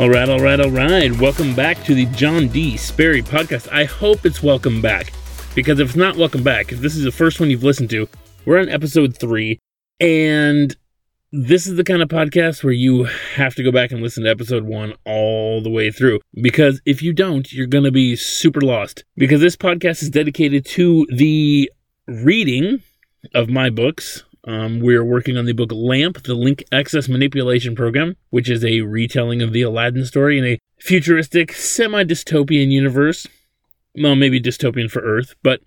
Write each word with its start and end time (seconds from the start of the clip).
All 0.00 0.08
right, 0.08 0.30
all 0.30 0.40
right, 0.40 0.58
all 0.58 0.70
right. 0.70 1.12
Welcome 1.20 1.54
back 1.54 1.84
to 1.84 1.94
the 1.94 2.06
John 2.06 2.48
D. 2.48 2.78
Sperry 2.78 3.20
podcast. 3.20 3.70
I 3.70 3.84
hope 3.84 4.24
it's 4.24 4.42
welcome 4.42 4.80
back 4.80 5.12
because 5.54 5.78
if 5.78 5.88
it's 5.88 5.96
not 5.96 6.16
welcome 6.16 6.42
back, 6.42 6.72
if 6.72 6.78
this 6.78 6.96
is 6.96 7.04
the 7.04 7.12
first 7.12 7.38
one 7.38 7.50
you've 7.50 7.64
listened 7.64 7.90
to, 7.90 8.08
we're 8.46 8.58
on 8.58 8.70
episode 8.70 9.14
three, 9.14 9.58
and 10.00 10.74
this 11.32 11.66
is 11.66 11.76
the 11.76 11.84
kind 11.84 12.02
of 12.02 12.08
podcast 12.08 12.64
where 12.64 12.72
you 12.72 13.04
have 13.34 13.54
to 13.54 13.62
go 13.62 13.70
back 13.70 13.92
and 13.92 14.02
listen 14.02 14.24
to 14.24 14.30
episode 14.30 14.64
one 14.64 14.94
all 15.04 15.62
the 15.62 15.70
way 15.70 15.90
through 15.90 16.18
because 16.42 16.80
if 16.84 17.02
you 17.02 17.12
don't, 17.12 17.52
you're 17.52 17.66
going 17.66 17.84
to 17.84 17.92
be 17.92 18.16
super 18.16 18.60
lost. 18.60 19.04
Because 19.16 19.40
this 19.40 19.56
podcast 19.56 20.02
is 20.02 20.10
dedicated 20.10 20.64
to 20.66 21.06
the 21.12 21.70
reading 22.06 22.82
of 23.34 23.48
my 23.48 23.70
books 23.70 24.24
um, 24.44 24.80
we're 24.80 25.04
working 25.04 25.36
on 25.36 25.44
the 25.44 25.52
book 25.52 25.70
Lamp, 25.72 26.22
the 26.22 26.34
Link 26.34 26.64
Access 26.72 27.08
Manipulation 27.08 27.74
Program, 27.74 28.16
which 28.30 28.48
is 28.48 28.64
a 28.64 28.80
retelling 28.80 29.42
of 29.42 29.52
the 29.52 29.62
Aladdin 29.62 30.06
story 30.06 30.38
in 30.38 30.44
a 30.44 30.58
futuristic, 30.78 31.52
semi 31.52 32.04
dystopian 32.04 32.70
universe. 32.70 33.26
Well, 33.94 34.16
maybe 34.16 34.40
dystopian 34.40 34.90
for 34.90 35.00
Earth, 35.00 35.34
but 35.42 35.60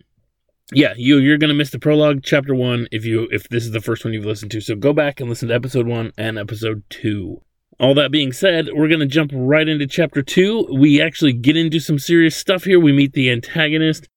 yeah, 0.72 0.94
you 0.96 1.18
you're 1.18 1.38
gonna 1.38 1.54
miss 1.54 1.72
the 1.72 1.80
prologue, 1.80 2.22
chapter 2.24 2.56
one, 2.56 2.88
if 2.92 3.06
you 3.06 3.28
if 3.32 3.50
this 3.50 3.66
is 3.66 3.72
the 3.72 3.82
first 3.82 4.06
one 4.06 4.14
you've 4.14 4.26
listened 4.26 4.52
to. 4.52 4.62
So 4.62 4.76
go 4.76 4.94
back 4.94 5.20
and 5.20 5.30
listen 5.30 5.50
to 5.50 5.56
episode 5.56 5.88
one 5.88 6.12
and 6.18 6.38
episode 6.38 6.84
two. 6.90 7.42
All 7.80 7.96
that 7.96 8.12
being 8.12 8.32
said, 8.32 8.70
we're 8.74 8.88
to 8.88 9.06
jump 9.06 9.32
right 9.34 9.68
into 9.68 9.88
chapter 9.88 10.22
two. 10.22 10.68
We 10.72 11.02
actually 11.02 11.34
get 11.34 11.58
into 11.58 11.80
some 11.80 12.00
serious 12.00 12.36
stuff 12.36 12.64
here. 12.64 12.80
We 12.80 12.94
meet 12.94 13.14
the 13.14 13.32
antagonist. 13.32 14.08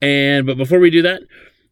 And, 0.00 0.46
but 0.46 0.56
before 0.56 0.78
we 0.78 0.90
do 0.90 1.02
that, 1.02 1.22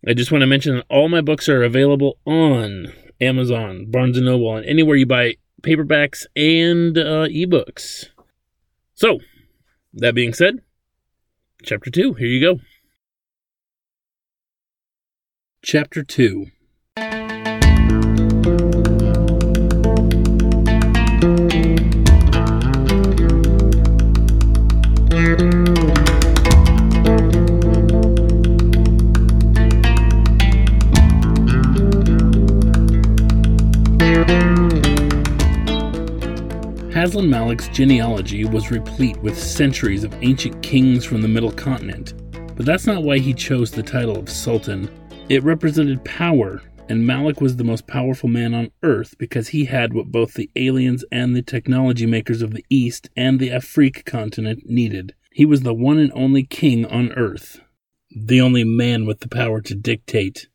I 0.09 0.15
just 0.15 0.33
want 0.33 0.43
to 0.43 0.47
mention 0.47 0.77
that 0.77 0.87
all 0.91 1.09
my 1.09 1.21
books 1.21 1.49
are 1.49 1.63
available 1.63 2.19
on 2.27 2.93
Amazon, 3.21 3.87
Barnes 3.91 4.21
& 4.21 4.21
Noble, 4.21 4.57
and 4.57 4.67
anywhere 4.67 4.97
you 4.97 5.07
buy 5.07 5.37
paperbacks 5.63 6.27
and 6.35 6.97
uh, 6.99 7.29
ebooks. 7.29 8.07
So, 8.95 9.21
that 9.95 10.15
being 10.15 10.33
said, 10.33 10.63
chapter 11.63 11.91
2, 11.91 12.15
here 12.15 12.27
you 12.27 12.41
go. 12.41 12.61
Chapter 15.69 16.05
2 16.05 16.47
Aslan 36.95 37.29
Malik's 37.29 37.67
genealogy 37.71 38.45
was 38.45 38.71
replete 38.71 39.17
with 39.17 39.37
centuries 39.37 40.05
of 40.05 40.15
ancient 40.23 40.63
kings 40.63 41.05
from 41.05 41.23
the 41.23 41.27
Middle 41.27 41.51
Continent, 41.51 42.15
but 42.55 42.65
that's 42.65 42.87
not 42.87 43.03
why 43.03 43.19
he 43.19 43.35
chose 43.35 43.73
the 43.73 43.83
title 43.83 44.17
of 44.17 44.31
Sultan. 44.31 44.89
It 45.29 45.43
represented 45.43 46.05
power, 46.05 46.63
and 46.89 47.05
Malik 47.05 47.41
was 47.41 47.57
the 47.57 47.65
most 47.65 47.89
powerful 47.89 48.29
man 48.29 48.55
on 48.55 48.71
Earth 48.85 49.17
because 49.19 49.49
he 49.49 49.65
had 49.65 49.93
what 49.93 50.13
both 50.13 50.35
the 50.35 50.49
aliens 50.55 51.05
and 51.11 51.35
the 51.35 51.43
technology 51.43 52.07
makers 52.07 52.43
of 52.43 52.55
the 52.55 52.65
East 52.71 53.11
and 53.17 53.41
the 53.41 53.51
Afrique 53.51 54.05
continent 54.05 54.71
needed. 54.71 55.15
He 55.33 55.45
was 55.45 55.63
the 55.63 55.75
one 55.75 55.99
and 55.99 56.13
only 56.15 56.45
king 56.45 56.87
on 56.87 57.11
Earth, 57.15 57.59
the 58.09 58.41
only 58.41 58.63
man 58.63 59.05
with 59.05 59.19
the 59.19 59.29
power 59.29 59.61
to 59.63 59.75
dictate. 59.75 60.47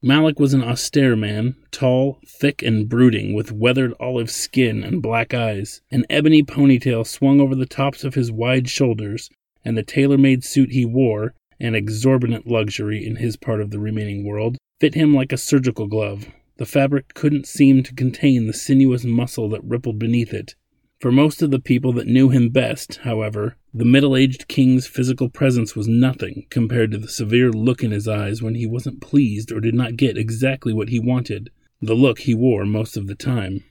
Malik 0.00 0.38
was 0.38 0.54
an 0.54 0.62
austere 0.62 1.16
man, 1.16 1.56
tall, 1.72 2.20
thick, 2.24 2.62
and 2.62 2.88
brooding, 2.88 3.34
with 3.34 3.50
weathered 3.50 3.94
olive 3.98 4.30
skin 4.30 4.84
and 4.84 5.02
black 5.02 5.34
eyes. 5.34 5.80
An 5.90 6.06
ebony 6.08 6.44
ponytail 6.44 7.04
swung 7.04 7.40
over 7.40 7.56
the 7.56 7.66
tops 7.66 8.04
of 8.04 8.14
his 8.14 8.30
wide 8.30 8.68
shoulders, 8.68 9.28
and 9.64 9.76
the 9.76 9.82
tailor 9.82 10.18
made 10.18 10.44
suit 10.44 10.70
he 10.70 10.84
wore, 10.84 11.34
an 11.60 11.74
exorbitant 11.74 12.46
luxury 12.46 13.04
in 13.04 13.16
his 13.16 13.36
part 13.36 13.60
of 13.60 13.70
the 13.70 13.78
remaining 13.78 14.26
world, 14.26 14.56
fit 14.80 14.94
him 14.94 15.14
like 15.14 15.32
a 15.32 15.36
surgical 15.36 15.86
glove. 15.86 16.26
The 16.56 16.66
fabric 16.66 17.14
couldn't 17.14 17.46
seem 17.46 17.82
to 17.82 17.94
contain 17.94 18.46
the 18.46 18.52
sinuous 18.52 19.04
muscle 19.04 19.48
that 19.50 19.64
rippled 19.64 19.98
beneath 19.98 20.32
it. 20.32 20.54
For 21.00 21.12
most 21.12 21.42
of 21.42 21.50
the 21.50 21.58
people 21.58 21.92
that 21.94 22.06
knew 22.06 22.30
him 22.30 22.48
best, 22.48 23.00
however, 23.02 23.56
the 23.74 23.84
middle 23.84 24.16
aged 24.16 24.48
king's 24.48 24.86
physical 24.86 25.28
presence 25.28 25.74
was 25.74 25.88
nothing 25.88 26.46
compared 26.48 26.92
to 26.92 26.98
the 26.98 27.08
severe 27.08 27.50
look 27.50 27.82
in 27.82 27.90
his 27.90 28.08
eyes 28.08 28.40
when 28.40 28.54
he 28.54 28.66
wasn't 28.66 29.02
pleased 29.02 29.52
or 29.52 29.60
did 29.60 29.74
not 29.74 29.96
get 29.96 30.16
exactly 30.16 30.72
what 30.72 30.88
he 30.88 30.98
wanted, 30.98 31.50
the 31.82 31.94
look 31.94 32.20
he 32.20 32.34
wore 32.34 32.64
most 32.64 32.96
of 32.96 33.06
the 33.06 33.14
time. 33.14 33.64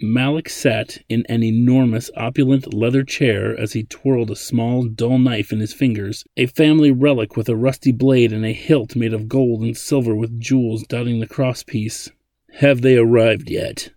Malik 0.00 0.48
sat 0.48 0.98
in 1.08 1.26
an 1.28 1.42
enormous, 1.42 2.08
opulent 2.16 2.72
leather 2.72 3.02
chair 3.02 3.58
as 3.58 3.72
he 3.72 3.82
twirled 3.82 4.30
a 4.30 4.36
small, 4.36 4.84
dull 4.84 5.18
knife 5.18 5.52
in 5.52 5.58
his 5.58 5.72
fingers, 5.72 6.24
a 6.36 6.46
family 6.46 6.92
relic 6.92 7.36
with 7.36 7.48
a 7.48 7.56
rusty 7.56 7.90
blade 7.90 8.32
and 8.32 8.46
a 8.46 8.52
hilt 8.52 8.94
made 8.94 9.12
of 9.12 9.28
gold 9.28 9.60
and 9.60 9.76
silver 9.76 10.14
with 10.14 10.40
jewels 10.40 10.84
dotting 10.84 11.18
the 11.18 11.26
crosspiece. 11.26 12.12
Have 12.54 12.82
they 12.82 12.96
arrived 12.96 13.50
yet? 13.50 13.90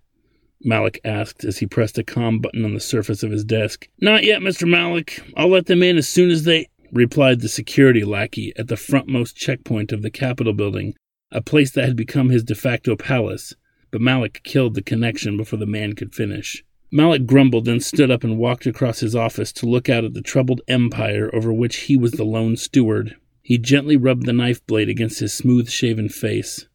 Malik 0.64 1.00
asked 1.06 1.44
as 1.44 1.60
he 1.60 1.68
pressed 1.68 2.00
a 2.00 2.04
com 2.04 2.40
button 2.40 2.66
on 2.66 2.74
the 2.74 2.80
surface 2.80 3.22
of 3.22 3.30
his 3.30 3.44
desk. 3.44 3.88
Not 4.00 4.24
yet, 4.24 4.42
Mr. 4.42 4.68
Malik. 4.68 5.22
I'll 5.38 5.50
let 5.50 5.68
them 5.68 5.84
in 5.84 5.98
as 5.98 6.10
soon 6.10 6.32
as 6.32 6.46
they. 6.46 6.68
replied 6.92 7.42
the 7.42 7.48
security 7.48 8.04
lackey 8.04 8.54
at 8.58 8.68
the 8.68 8.76
frontmost 8.76 9.36
checkpoint 9.36 9.92
of 9.92 10.02
the 10.02 10.12
Capitol 10.12 10.54
building, 10.54 10.96
a 11.32 11.42
place 11.42 11.72
that 11.72 11.86
had 11.86 11.96
become 11.96 12.30
his 12.30 12.44
de 12.44 12.56
facto 12.56 12.96
palace. 12.96 13.56
But 13.91 14.02
Malik 14.02 14.41
killed 14.44 14.74
the 14.74 14.81
connection 14.81 15.38
before 15.38 15.59
the 15.59 15.66
man 15.66 15.94
could 15.94 16.16
finish. 16.16 16.63
Malik 16.91 17.25
grumbled, 17.25 17.66
then 17.66 17.79
stood 17.79 18.12
up 18.12 18.24
and 18.24 18.38
walked 18.38 18.66
across 18.66 19.00
his 19.00 19.16
office 19.16 19.52
to 19.53 19.66
look 19.66 19.88
out 19.88 20.03
at 20.03 20.13
the 20.13 20.22
troubled 20.22 20.62
empire 20.68 21.34
over 21.34 21.53
which 21.53 21.81
he 21.81 21.96
was 21.96 22.13
the 22.13 22.25
lone 22.25 22.57
steward. 22.57 23.16
He 23.41 23.57
gently 23.57 23.97
rubbed 23.97 24.25
the 24.25 24.34
knife 24.34 24.66
blade 24.68 24.90
against 24.90 25.19
his 25.19 25.34
smooth 25.34 25.69
shaven 25.69 26.09
face. 26.09 26.68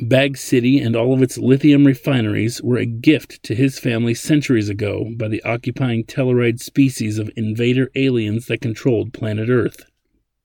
Bag 0.00 0.36
City 0.36 0.80
and 0.80 0.96
all 0.96 1.12
of 1.12 1.22
its 1.22 1.38
lithium 1.38 1.86
refineries 1.86 2.60
were 2.62 2.78
a 2.78 2.86
gift 2.86 3.42
to 3.44 3.54
his 3.54 3.78
family 3.78 4.14
centuries 4.14 4.68
ago 4.68 5.12
by 5.16 5.28
the 5.28 5.42
occupying 5.44 6.04
Telluride 6.04 6.60
species 6.60 7.18
of 7.18 7.30
invader 7.36 7.90
aliens 7.94 8.46
that 8.46 8.60
controlled 8.60 9.12
planet 9.12 9.48
Earth. 9.48 9.84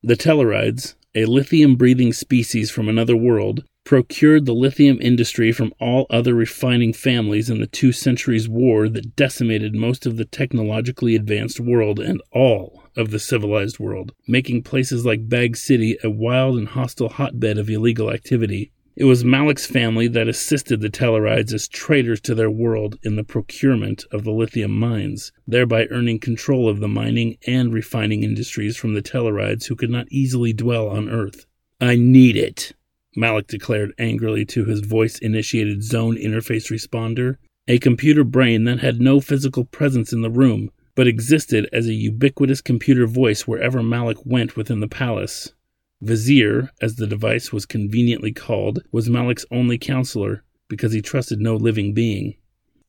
The 0.04 0.16
Tellurides, 0.16 0.96
a 1.16 1.26
lithium 1.26 1.76
breathing 1.76 2.14
species 2.14 2.70
from 2.70 2.88
another 2.88 3.18
world, 3.18 3.64
procured 3.90 4.46
the 4.46 4.54
lithium 4.54 5.00
industry 5.02 5.52
from 5.52 5.74
all 5.80 6.06
other 6.12 6.36
refining 6.36 6.94
families 6.94 7.50
in 7.50 7.60
the 7.60 7.66
two 7.66 7.92
centuries 7.92 8.48
war 8.48 8.88
that 8.88 9.16
decimated 9.16 9.74
most 9.74 10.06
of 10.06 10.16
the 10.16 10.26
technologically 10.26 11.16
advanced 11.16 11.60
world 11.60 12.00
and 12.00 12.22
all 12.32 12.84
of 12.96 13.10
the 13.10 13.18
civilized 13.18 13.80
world, 13.80 14.12
making 14.28 14.62
places 14.62 15.08
like 15.08 15.28
Bag 15.28 15.58
City 15.58 15.98
a 16.04 16.10
wild 16.12 16.56
and 16.56 16.68
hostile 16.68 17.10
hotbed 17.10 17.58
of 17.58 17.68
illegal 17.68 18.12
activity. 18.12 18.72
It 18.96 19.06
was 19.06 19.26
Malik's 19.26 19.66
family 19.66 20.08
that 20.10 20.28
assisted 20.28 20.82
the 20.82 20.92
Tellarides 20.92 21.52
as 21.52 21.68
traitors 21.68 22.22
to 22.22 22.36
their 22.36 22.52
world 22.52 23.00
in 23.02 23.16
the 23.16 23.24
procurement 23.24 24.06
of 24.12 24.24
the 24.24 24.32
lithium 24.32 24.70
mines, 24.70 25.32
thereby 25.48 25.88
earning 25.90 26.20
control 26.20 26.70
of 26.70 26.80
the 26.80 26.88
mining 26.88 27.40
and 27.48 27.74
refining 27.74 28.22
industries 28.22 28.78
from 28.78 28.94
the 28.94 29.02
Tellarides 29.02 29.66
who 29.66 29.76
could 29.76 29.90
not 29.90 30.06
easily 30.12 30.54
dwell 30.54 30.90
on 30.90 31.10
Earth. 31.10 31.48
I 31.82 31.96
need 31.96 32.36
it, 32.38 32.74
Malik 33.16 33.48
declared 33.48 33.94
angrily 33.98 34.46
to 34.46 34.66
his 34.66 34.82
voice 34.82 35.18
initiated 35.20 35.84
zone 35.84 36.16
interface 36.16 36.72
responder, 36.72 37.38
a 37.68 37.80
computer 37.80 38.24
brain 38.24 38.64
that 38.66 38.80
had 38.80 39.00
no 39.00 39.20
physical 39.20 39.66
presence 39.66 40.14
in 40.14 40.22
the 40.22 40.30
room, 40.30 40.72
but 40.96 41.08
existed 41.08 41.68
as 41.72 41.88
a 41.88 41.94
ubiquitous 41.94 42.62
computer 42.62 43.08
voice 43.08 43.48
wherever 43.48 43.82
Malik 43.82 44.18
went 44.26 44.56
within 44.56 44.80
the 44.80 44.88
palace. 44.88 45.54
Vizier, 46.02 46.72
as 46.82 46.96
the 46.96 47.08
device 47.08 47.52
was 47.52 47.66
conveniently 47.66 48.32
called, 48.32 48.84
was 48.92 49.10
Malik's 49.10 49.46
only 49.52 49.78
counselor 49.78 50.44
because 50.68 50.94
he 50.94 51.02
trusted 51.02 51.40
no 51.40 51.56
living 51.56 51.94
being. 51.94 52.36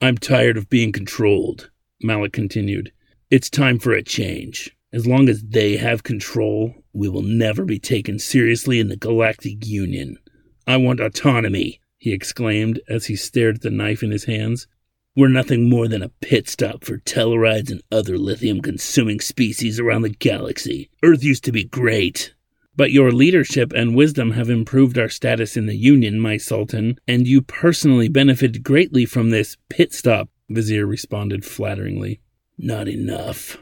I'm 0.01 0.17
tired 0.17 0.57
of 0.57 0.71
being 0.71 0.93
controlled, 0.93 1.71
Malik 2.03 2.33
continued. 2.33 2.93
It's 3.31 3.51
time 3.51 3.79
for 3.79 3.93
a 3.93 4.03
change. 4.03 4.77
As 4.93 5.07
long 5.07 5.29
as 5.29 5.43
they 5.43 5.77
have 5.77 6.03
control, 6.03 6.75
we 6.93 7.09
will 7.09 7.23
never 7.23 7.65
be 7.65 7.79
taken 7.79 8.19
seriously 8.19 8.81
in 8.81 8.89
the 8.89 8.97
Galactic 8.97 9.67
Union. 9.67 10.19
I 10.67 10.79
want 10.79 11.01
autonomy, 11.01 11.81
he 11.97 12.13
exclaimed 12.13 12.81
as 12.89 13.07
he 13.07 13.15
stared 13.15 13.57
at 13.57 13.63
the 13.63 13.71
knife 13.71 14.03
in 14.03 14.11
his 14.11 14.25
hands. 14.25 14.67
We're 15.15 15.29
nothing 15.29 15.69
more 15.69 15.87
than 15.87 16.03
a 16.03 16.09
pit 16.09 16.49
stop 16.49 16.85
for 16.85 16.99
Tellarides 16.99 17.71
and 17.71 17.83
other 17.93 18.19
lithium 18.19 18.61
consuming 18.63 19.21
species 19.21 19.79
around 19.79 20.03
the 20.03 20.09
galaxy. 20.09 20.91
Earth 21.05 21.23
used 21.23 21.45
to 21.45 21.53
be 21.53 21.65
great, 21.65 22.35
but 22.75 22.91
your 22.91 23.13
leadership 23.13 23.73
and 23.73 23.95
wisdom 23.95 24.33
have 24.33 24.51
improved 24.51 24.99
our 24.99 25.09
status 25.09 25.57
in 25.57 25.67
the 25.67 25.77
Union, 25.77 26.19
my 26.19 26.37
Sultan, 26.37 26.99
and 27.07 27.29
you 27.29 27.43
personally 27.43 28.09
benefited 28.09 28.65
greatly 28.65 29.05
from 29.05 29.31
this 29.31 29.57
pit 29.69 29.93
stop. 29.93 30.29
Vizier 30.49 30.87
responded 30.87 31.45
flatteringly. 31.45 32.21
Not 32.59 32.89
enough, 32.89 33.57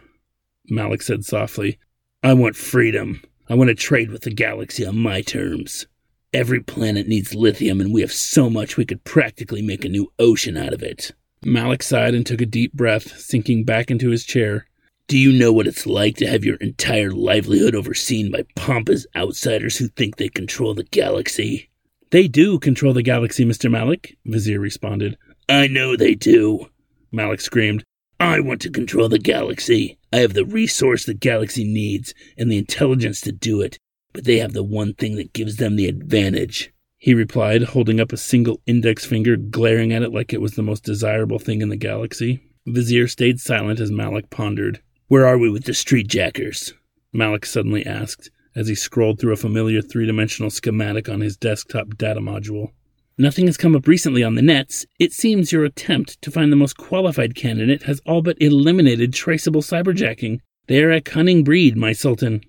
Malik 0.69 1.03
said 1.03 1.25
softly. 1.25 1.79
I 2.23 2.35
want 2.35 2.57
freedom. 2.57 3.23
I 3.49 3.55
want 3.55 3.69
to 3.69 3.75
trade 3.75 4.11
with 4.11 4.23
the 4.23 4.31
galaxy 4.31 4.85
on 4.85 4.99
my 4.99 5.23
terms. 5.23 5.87
Every 6.33 6.61
planet 6.61 7.09
needs 7.09 7.35
lithium, 7.35 7.81
and 7.81 7.93
we 7.95 8.03
have 8.03 8.13
so 8.13 8.51
much 8.51 8.77
we 8.77 8.85
could 8.85 9.05
practically 9.05 9.63
make 9.63 9.85
a 9.85 9.89
new 9.89 10.13
ocean 10.19 10.57
out 10.57 10.75
of 10.75 10.83
it. 10.83 11.13
Malik 11.43 11.83
sighed 11.83 12.15
and 12.15 12.27
took 12.27 12.41
a 12.41 12.47
deep 12.47 12.73
breath, 12.75 13.19
sinking 13.19 13.65
back 13.65 13.91
into 13.91 14.11
his 14.11 14.25
chair. 14.25 14.67
Do 15.07 15.17
you 15.17 15.33
know 15.33 15.53
what 15.53 15.67
it's 15.67 15.87
like 15.87 16.17
to 16.17 16.27
have 16.27 16.45
your 16.45 16.57
entire 16.57 17.13
livelihood 17.13 17.75
overseen 17.75 18.31
by 18.31 18.45
pompous 18.57 19.07
outsiders 19.17 19.79
who 19.79 19.89
think 19.89 20.17
they 20.17 20.29
control 20.29 20.75
the 20.75 20.85
galaxy? 20.85 21.71
They 22.11 22.29
do 22.29 22.59
control 22.59 22.93
the 22.93 23.03
galaxy, 23.03 23.45
Mr. 23.45 23.71
Malik, 23.71 24.19
Vizier 24.27 24.61
responded. 24.61 25.17
I 25.49 25.67
know 25.67 25.97
they 25.97 26.15
do, 26.15 26.69
Malik 27.11 27.41
screamed. 27.41 27.85
I 28.21 28.41
want 28.41 28.61
to 28.63 28.71
control 28.71 29.09
the 29.09 29.19
galaxy. 29.19 29.98
I 30.13 30.19
have 30.19 30.35
the 30.35 30.45
resource 30.45 31.05
the 31.05 31.15
galaxy 31.15 31.65
needs 31.65 32.15
and 32.37 32.51
the 32.51 32.59
intelligence 32.59 33.21
to 33.23 33.33
do 33.33 33.61
it, 33.61 33.79
but 34.13 34.25
they 34.25 34.39
have 34.39 34.53
the 34.53 34.65
one 34.65 34.95
thing 34.95 35.17
that 35.17 35.33
gives 35.33 35.57
them 35.57 35.77
the 35.77 35.87
advantage. 35.87 36.73
He 36.97 37.15
replied, 37.15 37.63
holding 37.63 38.01
up 38.01 38.13
a 38.13 38.17
single 38.17 38.61
index 38.67 39.05
finger, 39.05 39.37
glaring 39.37 39.93
at 39.93 40.03
it 40.03 40.13
like 40.13 40.33
it 40.33 40.41
was 40.41 40.53
the 40.53 40.63
most 40.63 40.83
desirable 40.83 41.39
thing 41.39 41.63
in 41.63 41.69
the 41.69 41.77
galaxy. 41.77 42.43
Vizier 42.67 43.07
stayed 43.07 43.39
silent 43.39 43.81
as 43.81 43.91
Malik 43.91 44.31
pondered. 44.31 44.83
Where 45.07 45.27
are 45.27 45.39
we 45.39 45.49
with 45.49 45.65
the 45.65 45.75
street 45.75 46.09
jackers? 46.09 46.75
Malik 47.13 47.47
suddenly 47.47 47.87
asked, 47.87 48.31
as 48.57 48.67
he 48.69 48.75
scrolled 48.75 49.21
through 49.21 49.33
a 49.33 49.37
familiar 49.37 49.81
three 49.81 50.07
dimensional 50.07 50.51
schematic 50.51 51.09
on 51.09 51.21
his 51.21 51.37
desktop 51.37 51.97
data 51.97 52.21
module. 52.21 52.73
Nothing 53.21 53.47
has 53.47 53.57
come 53.57 53.75
up 53.75 53.89
recently 53.89 54.23
on 54.23 54.37
the 54.37 54.43
nets. 54.43 54.87
It 55.01 55.13
seems 55.13 55.51
your 55.51 55.65
attempt 55.65 56.23
to 56.23 56.31
find 56.31 56.53
the 56.53 56.57
most 56.57 56.77
qualified 56.77 57.35
candidate 57.35 57.83
has 57.83 58.01
all 58.07 58.23
but 58.23 58.41
eliminated 58.41 59.13
traceable 59.13 59.61
cyberjacking. 59.61 60.39
They 60.69 60.85
are 60.85 60.93
a 60.93 61.01
cunning 61.01 61.43
breed, 61.43 61.77
my 61.77 61.93
sultan. 61.93 62.43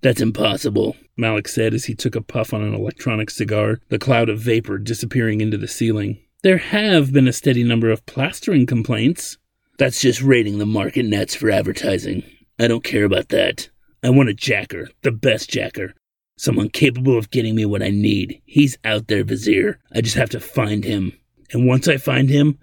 That's 0.00 0.22
impossible, 0.22 0.96
Malik 1.18 1.46
said 1.46 1.74
as 1.74 1.84
he 1.84 1.94
took 1.94 2.16
a 2.16 2.22
puff 2.22 2.54
on 2.54 2.62
an 2.62 2.74
electronic 2.74 3.28
cigar, 3.28 3.80
the 3.90 3.98
cloud 3.98 4.30
of 4.30 4.40
vapor 4.40 4.78
disappearing 4.78 5.42
into 5.42 5.58
the 5.58 5.68
ceiling. 5.68 6.18
There 6.42 6.58
have 6.58 7.12
been 7.12 7.28
a 7.28 7.32
steady 7.32 7.62
number 7.62 7.90
of 7.90 8.06
plastering 8.06 8.64
complaints. 8.64 9.36
That's 9.78 10.00
just 10.00 10.22
raiding 10.22 10.56
the 10.56 10.64
market 10.64 11.04
nets 11.04 11.34
for 11.34 11.50
advertising. 11.50 12.22
I 12.58 12.68
don't 12.68 12.84
care 12.84 13.04
about 13.04 13.28
that. 13.28 13.68
I 14.02 14.08
want 14.08 14.30
a 14.30 14.34
jacker, 14.34 14.88
the 15.02 15.12
best 15.12 15.50
jacker, 15.50 15.94
Someone 16.36 16.68
capable 16.68 17.16
of 17.16 17.30
getting 17.30 17.54
me 17.54 17.64
what 17.64 17.82
I 17.82 17.90
need. 17.90 18.40
He's 18.44 18.76
out 18.84 19.06
there, 19.06 19.24
Vizier. 19.24 19.78
I 19.92 20.00
just 20.00 20.16
have 20.16 20.30
to 20.30 20.40
find 20.40 20.84
him. 20.84 21.12
And 21.52 21.66
once 21.66 21.86
I 21.86 21.96
find 21.96 22.28
him, 22.28 22.58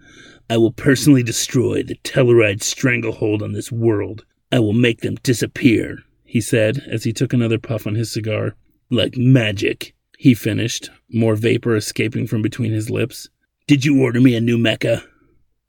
I 0.50 0.58
will 0.58 0.74
personally 0.74 1.24
destroy 1.24 1.82
the 1.82 1.96
Telluride 2.04 2.62
stranglehold 2.62 3.42
on 3.42 3.54
this 3.54 3.72
world. 3.72 4.26
I 4.52 4.60
will 4.60 4.74
make 4.74 5.00
them 5.00 5.16
disappear, 5.24 6.00
he 6.26 6.42
said 6.42 6.84
as 6.90 7.06
he 7.06 7.14
took 7.14 7.32
another 7.32 7.58
puff 7.58 7.88
on 7.88 7.96
his 7.96 8.12
cigar. 8.12 8.56
Like 8.90 9.16
magic, 9.16 9.96
he 10.18 10.34
finished, 10.34 10.90
more 11.10 11.36
vapor 11.36 11.76
escaping 11.78 12.28
from 12.28 12.42
between 12.42 12.74
his 12.74 12.90
lips. 12.90 13.30
Did 13.68 13.86
you 13.86 14.02
order 14.02 14.20
me 14.20 14.36
a 14.36 14.42
new 14.42 14.58
mecha? 14.58 15.08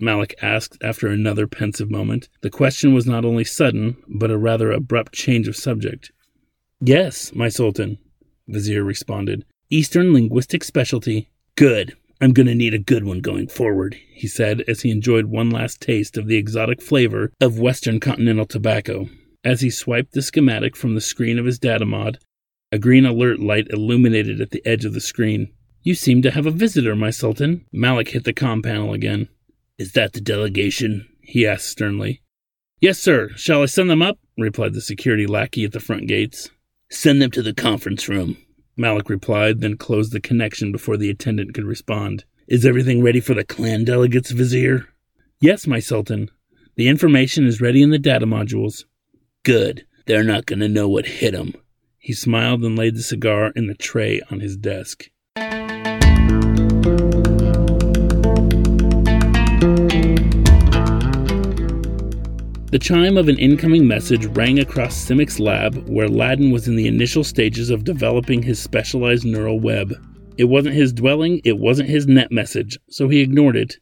Malik 0.00 0.34
asked 0.42 0.76
after 0.82 1.06
another 1.06 1.46
pensive 1.46 1.88
moment. 1.88 2.28
The 2.40 2.50
question 2.50 2.92
was 2.92 3.06
not 3.06 3.24
only 3.24 3.44
sudden, 3.44 3.96
but 4.08 4.32
a 4.32 4.36
rather 4.36 4.72
abrupt 4.72 5.12
change 5.12 5.46
of 5.46 5.54
subject. 5.54 6.10
Yes, 6.84 7.32
my 7.32 7.48
sultan, 7.48 7.98
Vizier 8.48 8.82
responded. 8.82 9.44
Eastern 9.70 10.12
linguistic 10.12 10.64
specialty. 10.64 11.30
Good. 11.54 11.96
I'm 12.20 12.32
going 12.32 12.48
to 12.48 12.56
need 12.56 12.74
a 12.74 12.78
good 12.78 13.04
one 13.04 13.20
going 13.20 13.46
forward, 13.46 13.96
he 14.12 14.26
said 14.26 14.64
as 14.66 14.80
he 14.80 14.90
enjoyed 14.90 15.26
one 15.26 15.48
last 15.48 15.80
taste 15.80 16.16
of 16.18 16.26
the 16.26 16.36
exotic 16.36 16.82
flavor 16.82 17.32
of 17.40 17.60
Western 17.60 18.00
Continental 18.00 18.46
tobacco. 18.46 19.08
As 19.44 19.60
he 19.60 19.70
swiped 19.70 20.14
the 20.14 20.22
schematic 20.22 20.74
from 20.74 20.96
the 20.96 21.00
screen 21.00 21.38
of 21.38 21.46
his 21.46 21.60
data 21.60 21.86
mod, 21.86 22.18
a 22.72 22.80
green 22.80 23.06
alert 23.06 23.38
light 23.38 23.68
illuminated 23.70 24.40
at 24.40 24.50
the 24.50 24.62
edge 24.66 24.84
of 24.84 24.92
the 24.92 25.00
screen. 25.00 25.52
You 25.82 25.94
seem 25.94 26.20
to 26.22 26.32
have 26.32 26.46
a 26.46 26.50
visitor, 26.50 26.96
my 26.96 27.10
sultan. 27.10 27.64
Malik 27.72 28.08
hit 28.08 28.24
the 28.24 28.32
com 28.32 28.60
panel 28.60 28.92
again. 28.92 29.28
Is 29.78 29.92
that 29.92 30.14
the 30.14 30.20
delegation? 30.20 31.06
he 31.20 31.46
asked 31.46 31.68
sternly. 31.68 32.22
Yes, 32.80 32.98
sir. 32.98 33.28
Shall 33.36 33.62
I 33.62 33.66
send 33.66 33.88
them 33.88 34.02
up? 34.02 34.18
replied 34.36 34.74
the 34.74 34.80
security 34.80 35.28
lackey 35.28 35.64
at 35.64 35.70
the 35.70 35.78
front 35.78 36.08
gates. 36.08 36.50
Send 36.92 37.22
them 37.22 37.30
to 37.30 37.40
the 37.40 37.54
conference 37.54 38.06
room, 38.06 38.36
Malik 38.76 39.08
replied, 39.08 39.62
then 39.62 39.78
closed 39.78 40.12
the 40.12 40.20
connection 40.20 40.72
before 40.72 40.98
the 40.98 41.08
attendant 41.08 41.54
could 41.54 41.64
respond. 41.64 42.26
Is 42.46 42.66
everything 42.66 43.02
ready 43.02 43.18
for 43.18 43.32
the 43.32 43.44
clan 43.44 43.84
delegates, 43.84 44.30
Vizier? 44.30 44.86
Yes, 45.40 45.66
my 45.66 45.80
Sultan. 45.80 46.30
The 46.76 46.88
information 46.88 47.46
is 47.46 47.62
ready 47.62 47.82
in 47.82 47.88
the 47.88 47.98
data 47.98 48.26
modules. 48.26 48.84
Good. 49.42 49.86
They're 50.04 50.22
not 50.22 50.44
going 50.44 50.60
to 50.60 50.68
know 50.68 50.86
what 50.86 51.06
hit 51.06 51.32
them. 51.32 51.54
He 51.98 52.12
smiled 52.12 52.62
and 52.62 52.76
laid 52.76 52.94
the 52.96 53.02
cigar 53.02 53.52
in 53.56 53.68
the 53.68 53.74
tray 53.74 54.20
on 54.30 54.40
his 54.40 54.58
desk. 54.58 55.08
The 62.72 62.78
chime 62.78 63.18
of 63.18 63.28
an 63.28 63.38
incoming 63.38 63.86
message 63.86 64.24
rang 64.24 64.58
across 64.58 64.96
Simic's 64.96 65.38
lab, 65.38 65.86
where 65.90 66.08
Laddin 66.08 66.50
was 66.50 66.66
in 66.66 66.74
the 66.74 66.88
initial 66.88 67.22
stages 67.22 67.68
of 67.68 67.84
developing 67.84 68.42
his 68.42 68.58
specialized 68.58 69.26
neural 69.26 69.60
web. 69.60 69.92
It 70.38 70.44
wasn't 70.44 70.76
his 70.76 70.90
dwelling, 70.90 71.42
it 71.44 71.58
wasn't 71.58 71.90
his 71.90 72.06
net 72.06 72.32
message, 72.32 72.78
so 72.88 73.08
he 73.08 73.20
ignored 73.20 73.56
it. 73.56 73.76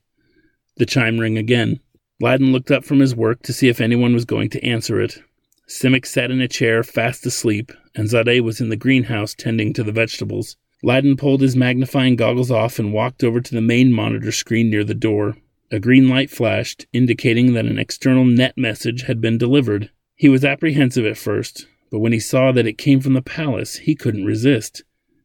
The 0.79 0.87
chime 0.87 1.21
rang 1.21 1.39
again. 1.39 1.79
Laddin 2.21 2.51
looked 2.51 2.73
up 2.73 2.85
from 2.85 2.99
his 2.99 3.15
work 3.15 3.43
to 3.43 3.53
see 3.53 3.69
if 3.69 3.81
anyone 3.81 4.13
was 4.13 4.25
going 4.25 4.51
to 4.51 4.65
answer 4.65 5.01
it. 5.01 5.23
Simic 5.69 6.05
sat 6.05 6.33
in 6.33 6.41
a 6.41 6.49
chair, 6.49 6.83
fast 6.83 7.25
asleep, 7.25 7.71
and 7.95 8.09
Zadeh 8.09 8.43
was 8.43 8.61
in 8.61 8.71
the 8.71 8.77
greenhouse 8.77 9.37
tending 9.37 9.73
to 9.75 9.85
the 9.85 9.93
vegetables. 9.93 10.57
Laddin 10.83 11.17
pulled 11.17 11.43
his 11.43 11.55
magnifying 11.55 12.17
goggles 12.17 12.51
off 12.51 12.81
and 12.81 12.93
walked 12.93 13.23
over 13.23 13.41
to 13.41 13.55
the 13.55 13.61
main 13.61 13.93
monitor 13.93 14.33
screen 14.33 14.69
near 14.69 14.83
the 14.83 14.95
door. 14.95 15.37
A 15.73 15.79
green 15.79 16.09
light 16.09 16.31
flashed, 16.31 16.87
indicating 16.93 17.53
that 17.53 17.67
an 17.67 17.79
external 17.79 18.25
net 18.25 18.59
message 18.59 19.03
had 19.03 19.21
been 19.21 19.39
delivered. 19.39 19.91
He 20.17 20.29
was 20.29 20.45
apprehensive 20.45 21.07
at 21.07 21.17
first, 21.17 21.67
but 21.91 22.01
when 22.01 22.13
he 22.13 22.19
saw 22.19 22.51
that 22.53 22.67
it 22.67 22.77
came 22.77 23.01
from 23.01 23.13
the 23.13 23.23
palace, 23.23 23.77
he 23.77 23.95
couldn't 23.95 24.25
resist. 24.25 24.83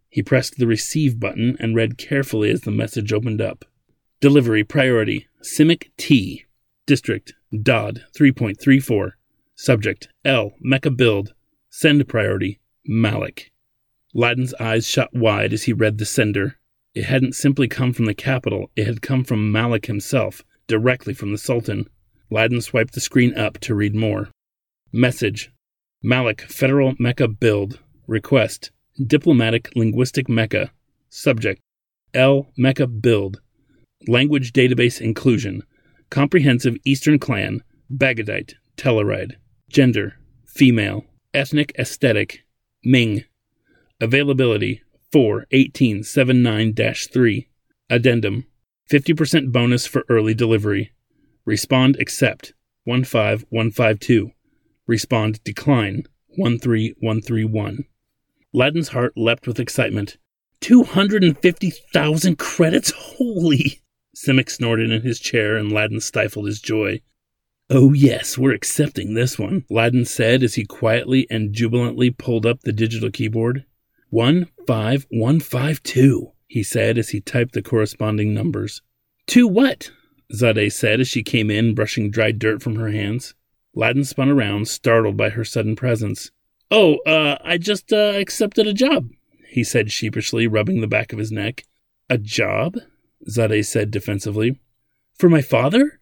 He 0.08 0.22
pressed 0.22 0.58
the 0.58 0.68
receive 0.68 1.20
button 1.20 1.58
and 1.60 1.76
read 1.76 1.98
carefully 1.98 2.52
as 2.52 2.62
the 2.62 2.72
message 2.72 3.12
opened 3.12 3.42
up. 3.42 3.66
Delivery 4.22 4.64
priority 4.64 5.28
Simic 5.42 5.90
T. 5.98 6.46
District 6.86 7.34
Dodd 7.62 8.06
3.34. 8.18 9.12
Subject 9.56 10.08
L. 10.24 10.54
Mecha 10.64 10.96
Build. 10.96 11.34
Send 11.70 12.08
priority 12.08 12.60
Malik. 12.86 13.52
Laddin's 14.14 14.54
eyes 14.56 14.88
shot 14.88 15.14
wide 15.14 15.54
as 15.54 15.64
he 15.64 15.74
read 15.74 15.98
the 15.98 16.06
sender. 16.06 16.58
It 16.96 17.04
hadn't 17.04 17.36
simply 17.36 17.68
come 17.68 17.92
from 17.92 18.06
the 18.06 18.14
capital, 18.14 18.72
it 18.78 18.88
had 18.88 19.02
come 19.02 19.26
from 19.26 19.52
Malik 19.52 19.88
himself, 19.88 20.42
directly 20.66 21.14
from 21.14 21.34
the 21.34 21.38
Sultan. 21.38 21.90
Laddin 22.32 22.62
swiped 22.62 22.94
the 22.94 23.02
screen 23.02 23.38
up 23.38 23.60
to 23.60 23.76
read 23.76 23.94
more. 23.94 24.30
Message 24.94 25.52
Malik 26.02 26.42
Federal 26.42 26.96
Mecha 26.96 27.38
Build. 27.38 27.80
Request 28.08 28.72
Diplomatic 29.06 29.76
Linguistic 29.76 30.28
Mecha. 30.28 30.70
Subject 31.10 31.62
L 32.14 32.48
Mecha 32.58 33.02
Build. 33.02 33.42
Language 34.08 34.54
Database 34.54 35.02
Inclusion. 35.02 35.64
Comprehensive 36.10 36.78
Eastern 36.86 37.20
Clan. 37.20 37.62
Bagadite. 37.94 38.54
Telluride. 38.78 39.34
Gender 39.68 40.18
Female. 40.46 41.04
Ethnic 41.34 41.74
Aesthetic. 41.78 42.46
Ming. 42.84 43.26
Availability 44.00 44.82
41879 45.16 46.74
3. 46.76 47.48
Addendum 47.90 48.48
50% 48.92 49.50
bonus 49.50 49.88
for 49.88 50.04
early 50.10 50.34
delivery. 50.34 50.92
Respond 51.46 51.96
accept 52.02 52.54
15152. 52.86 54.32
Respond 54.86 55.42
decline 55.46 56.04
13131. 56.38 57.86
Laddin's 58.52 58.90
heart 58.90 59.14
leapt 59.16 59.48
with 59.48 59.58
excitement. 59.58 60.18
250,000 60.60 62.38
credits? 62.38 62.92
Holy! 62.92 63.80
Simic 64.14 64.50
snorted 64.50 64.92
in 64.92 65.02
his 65.04 65.22
chair 65.22 65.56
and 65.56 65.72
Laddin 65.72 66.02
stifled 66.02 66.48
his 66.48 66.60
joy. 66.60 67.00
Oh, 67.70 67.94
yes, 67.94 68.38
we're 68.38 68.54
accepting 68.54 69.14
this 69.14 69.40
one, 69.40 69.64
Laddin 69.70 70.04
said 70.04 70.44
as 70.44 70.56
he 70.56 70.66
quietly 70.66 71.26
and 71.30 71.54
jubilantly 71.54 72.12
pulled 72.12 72.46
up 72.46 72.64
the 72.64 72.74
digital 72.74 73.10
keyboard. 73.10 73.64
15152, 74.16 76.32
he 76.48 76.64
said 76.64 76.98
as 76.98 77.10
he 77.10 77.20
typed 77.20 77.54
the 77.54 77.62
corresponding 77.62 78.34
numbers. 78.34 78.82
To 79.28 79.46
what? 79.46 79.92
Zadeh 80.34 80.72
said 80.72 81.02
as 81.02 81.10
she 81.10 81.22
came 81.22 81.52
in, 81.52 81.76
brushing 81.76 82.10
dry 82.10 82.32
dirt 82.32 82.64
from 82.64 82.76
her 82.76 82.92
hands. 82.92 83.36
Laddin 83.74 84.06
spun 84.06 84.30
around, 84.30 84.70
startled 84.70 85.18
by 85.18 85.32
her 85.32 85.44
sudden 85.44 85.76
presence. 85.76 86.32
Oh, 86.72 87.00
uh, 87.00 87.38
I 87.44 87.58
just, 87.58 87.92
uh, 87.92 88.14
accepted 88.16 88.68
a 88.68 88.74
job, 88.74 89.10
he 89.50 89.66
said 89.66 89.92
sheepishly, 89.92 90.48
rubbing 90.48 90.80
the 90.80 90.88
back 90.88 91.12
of 91.12 91.20
his 91.20 91.32
neck. 91.32 91.66
A 92.10 92.18
job? 92.18 92.78
Zadeh 93.30 93.66
said 93.66 93.92
defensively. 93.92 94.62
For 95.18 95.28
my 95.28 95.42
father? 95.42 96.00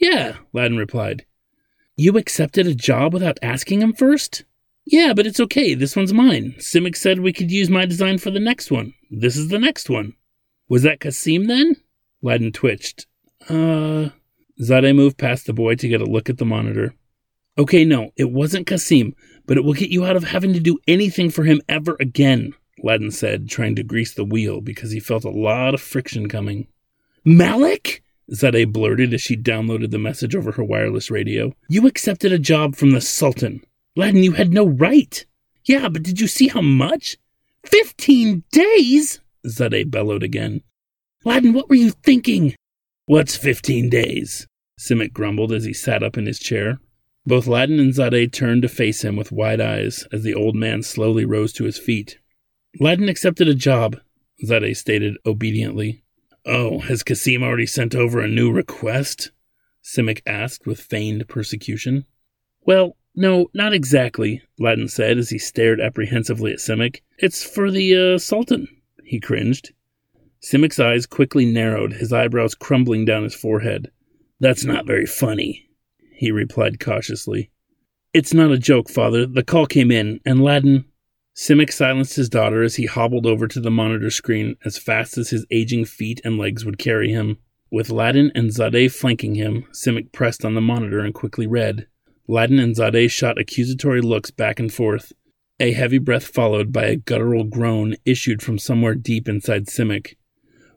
Yeah, 0.00 0.38
Laddin 0.52 0.78
replied. 0.78 1.26
You 1.96 2.18
accepted 2.18 2.66
a 2.66 2.74
job 2.74 3.12
without 3.12 3.38
asking 3.40 3.82
him 3.82 3.92
first? 3.92 4.44
Yeah, 4.84 5.12
but 5.14 5.26
it's 5.26 5.40
okay. 5.40 5.74
This 5.74 5.96
one's 5.96 6.12
mine. 6.12 6.54
Simic 6.58 6.96
said 6.96 7.20
we 7.20 7.32
could 7.32 7.50
use 7.50 7.70
my 7.70 7.86
design 7.86 8.18
for 8.18 8.30
the 8.30 8.40
next 8.40 8.70
one. 8.70 8.94
This 9.10 9.36
is 9.36 9.48
the 9.48 9.58
next 9.58 9.88
one. 9.88 10.14
Was 10.68 10.82
that 10.82 11.00
Kasim 11.00 11.46
then? 11.46 11.76
Laddin 12.22 12.52
twitched. 12.52 13.06
Uh. 13.48 14.10
Moved 14.58 15.18
past 15.18 15.46
the 15.46 15.52
boy 15.52 15.74
to 15.76 15.88
get 15.88 16.00
a 16.00 16.06
look 16.06 16.30
at 16.30 16.38
the 16.38 16.44
monitor. 16.44 16.94
Okay, 17.58 17.84
no, 17.84 18.10
it 18.16 18.30
wasn't 18.30 18.66
Kasim, 18.66 19.14
but 19.46 19.56
it 19.56 19.64
will 19.64 19.72
get 19.74 19.90
you 19.90 20.04
out 20.04 20.16
of 20.16 20.24
having 20.24 20.52
to 20.54 20.60
do 20.60 20.78
anything 20.88 21.30
for 21.30 21.44
him 21.44 21.60
ever 21.68 21.96
again, 22.00 22.54
Laddin 22.82 23.10
said, 23.10 23.48
trying 23.48 23.76
to 23.76 23.82
grease 23.82 24.14
the 24.14 24.24
wheel 24.24 24.60
because 24.60 24.90
he 24.90 25.00
felt 25.00 25.24
a 25.24 25.30
lot 25.30 25.74
of 25.74 25.80
friction 25.80 26.28
coming. 26.28 26.68
Malik? 27.24 28.02
Zadeh 28.32 28.72
blurted 28.72 29.12
as 29.12 29.20
she 29.20 29.36
downloaded 29.36 29.90
the 29.90 29.98
message 29.98 30.34
over 30.34 30.52
her 30.52 30.64
wireless 30.64 31.10
radio. 31.10 31.52
You 31.68 31.86
accepted 31.86 32.32
a 32.32 32.38
job 32.38 32.76
from 32.76 32.92
the 32.92 33.00
Sultan. 33.00 33.62
Laddin, 33.94 34.22
you 34.22 34.32
had 34.32 34.52
no 34.52 34.66
right. 34.66 35.24
Yeah, 35.64 35.88
but 35.88 36.02
did 36.02 36.20
you 36.20 36.26
see 36.26 36.48
how 36.48 36.62
much? 36.62 37.16
Fifteen 37.66 38.44
days? 38.50 39.20
Zade 39.46 39.90
bellowed 39.90 40.22
again. 40.22 40.62
Laddin, 41.24 41.52
what 41.52 41.68
were 41.68 41.76
you 41.76 41.90
thinking? 41.90 42.54
What's 43.06 43.36
fifteen 43.36 43.90
days? 43.90 44.46
Simic 44.80 45.12
grumbled 45.12 45.52
as 45.52 45.64
he 45.64 45.72
sat 45.72 46.02
up 46.02 46.16
in 46.16 46.26
his 46.26 46.38
chair. 46.38 46.80
Both 47.24 47.46
Laddin 47.46 47.78
and 47.78 47.92
Zade 47.92 48.32
turned 48.32 48.62
to 48.62 48.68
face 48.68 49.04
him 49.04 49.14
with 49.14 49.30
wide 49.30 49.60
eyes 49.60 50.06
as 50.12 50.24
the 50.24 50.34
old 50.34 50.56
man 50.56 50.82
slowly 50.82 51.24
rose 51.24 51.52
to 51.54 51.64
his 51.64 51.78
feet. 51.78 52.18
Laddin 52.80 53.08
accepted 53.08 53.46
a 53.46 53.54
job, 53.54 54.00
Zade 54.44 54.76
stated 54.76 55.16
obediently. 55.24 56.02
Oh, 56.44 56.80
has 56.80 57.04
Kasim 57.04 57.42
already 57.44 57.66
sent 57.66 57.94
over 57.94 58.20
a 58.20 58.26
new 58.26 58.50
request? 58.50 59.30
Simic 59.84 60.20
asked 60.26 60.66
with 60.66 60.80
feigned 60.80 61.28
persecution. 61.28 62.06
Well, 62.62 62.96
no, 63.14 63.50
not 63.54 63.72
exactly, 63.72 64.42
Laddin 64.58 64.88
said 64.88 65.18
as 65.18 65.30
he 65.30 65.38
stared 65.38 65.80
apprehensively 65.80 66.52
at 66.52 66.58
Simic. 66.58 67.00
It's 67.18 67.44
for 67.44 67.70
the, 67.70 68.14
uh, 68.14 68.18
Sultan, 68.18 68.68
he 69.04 69.20
cringed. 69.20 69.72
Simic's 70.42 70.80
eyes 70.80 71.06
quickly 71.06 71.46
narrowed, 71.46 71.92
his 71.92 72.12
eyebrows 72.12 72.54
crumbling 72.54 73.04
down 73.04 73.22
his 73.22 73.34
forehead. 73.34 73.90
That's 74.40 74.64
not 74.64 74.86
very 74.86 75.06
funny, 75.06 75.68
he 76.14 76.32
replied 76.32 76.80
cautiously. 76.80 77.50
It's 78.12 78.34
not 78.34 78.50
a 78.50 78.58
joke, 78.58 78.90
father. 78.90 79.26
The 79.26 79.44
call 79.44 79.66
came 79.66 79.90
in, 79.90 80.20
and 80.26 80.42
Laddin. 80.42 80.84
Simic 81.34 81.72
silenced 81.72 82.16
his 82.16 82.28
daughter 82.28 82.62
as 82.62 82.74
he 82.74 82.84
hobbled 82.86 83.24
over 83.24 83.48
to 83.48 83.60
the 83.60 83.70
monitor 83.70 84.10
screen 84.10 84.56
as 84.64 84.76
fast 84.76 85.16
as 85.16 85.30
his 85.30 85.46
aging 85.50 85.86
feet 85.86 86.20
and 86.24 86.36
legs 86.36 86.64
would 86.64 86.78
carry 86.78 87.10
him. 87.10 87.38
With 87.70 87.88
Laddin 87.88 88.30
and 88.34 88.50
Zadeh 88.50 88.92
flanking 88.92 89.34
him, 89.34 89.64
Simic 89.72 90.12
pressed 90.12 90.44
on 90.44 90.54
the 90.54 90.60
monitor 90.60 91.00
and 91.00 91.14
quickly 91.14 91.46
read. 91.46 91.86
Laddin 92.28 92.58
and 92.58 92.76
Zadeh 92.76 93.10
shot 93.10 93.38
accusatory 93.38 94.00
looks 94.00 94.30
back 94.30 94.60
and 94.60 94.72
forth. 94.72 95.12
A 95.58 95.72
heavy 95.72 95.98
breath 95.98 96.26
followed 96.26 96.72
by 96.72 96.84
a 96.84 96.96
guttural 96.96 97.44
groan 97.44 97.96
issued 98.04 98.42
from 98.42 98.58
somewhere 98.58 98.94
deep 98.94 99.28
inside 99.28 99.66
Simic. 99.66 100.14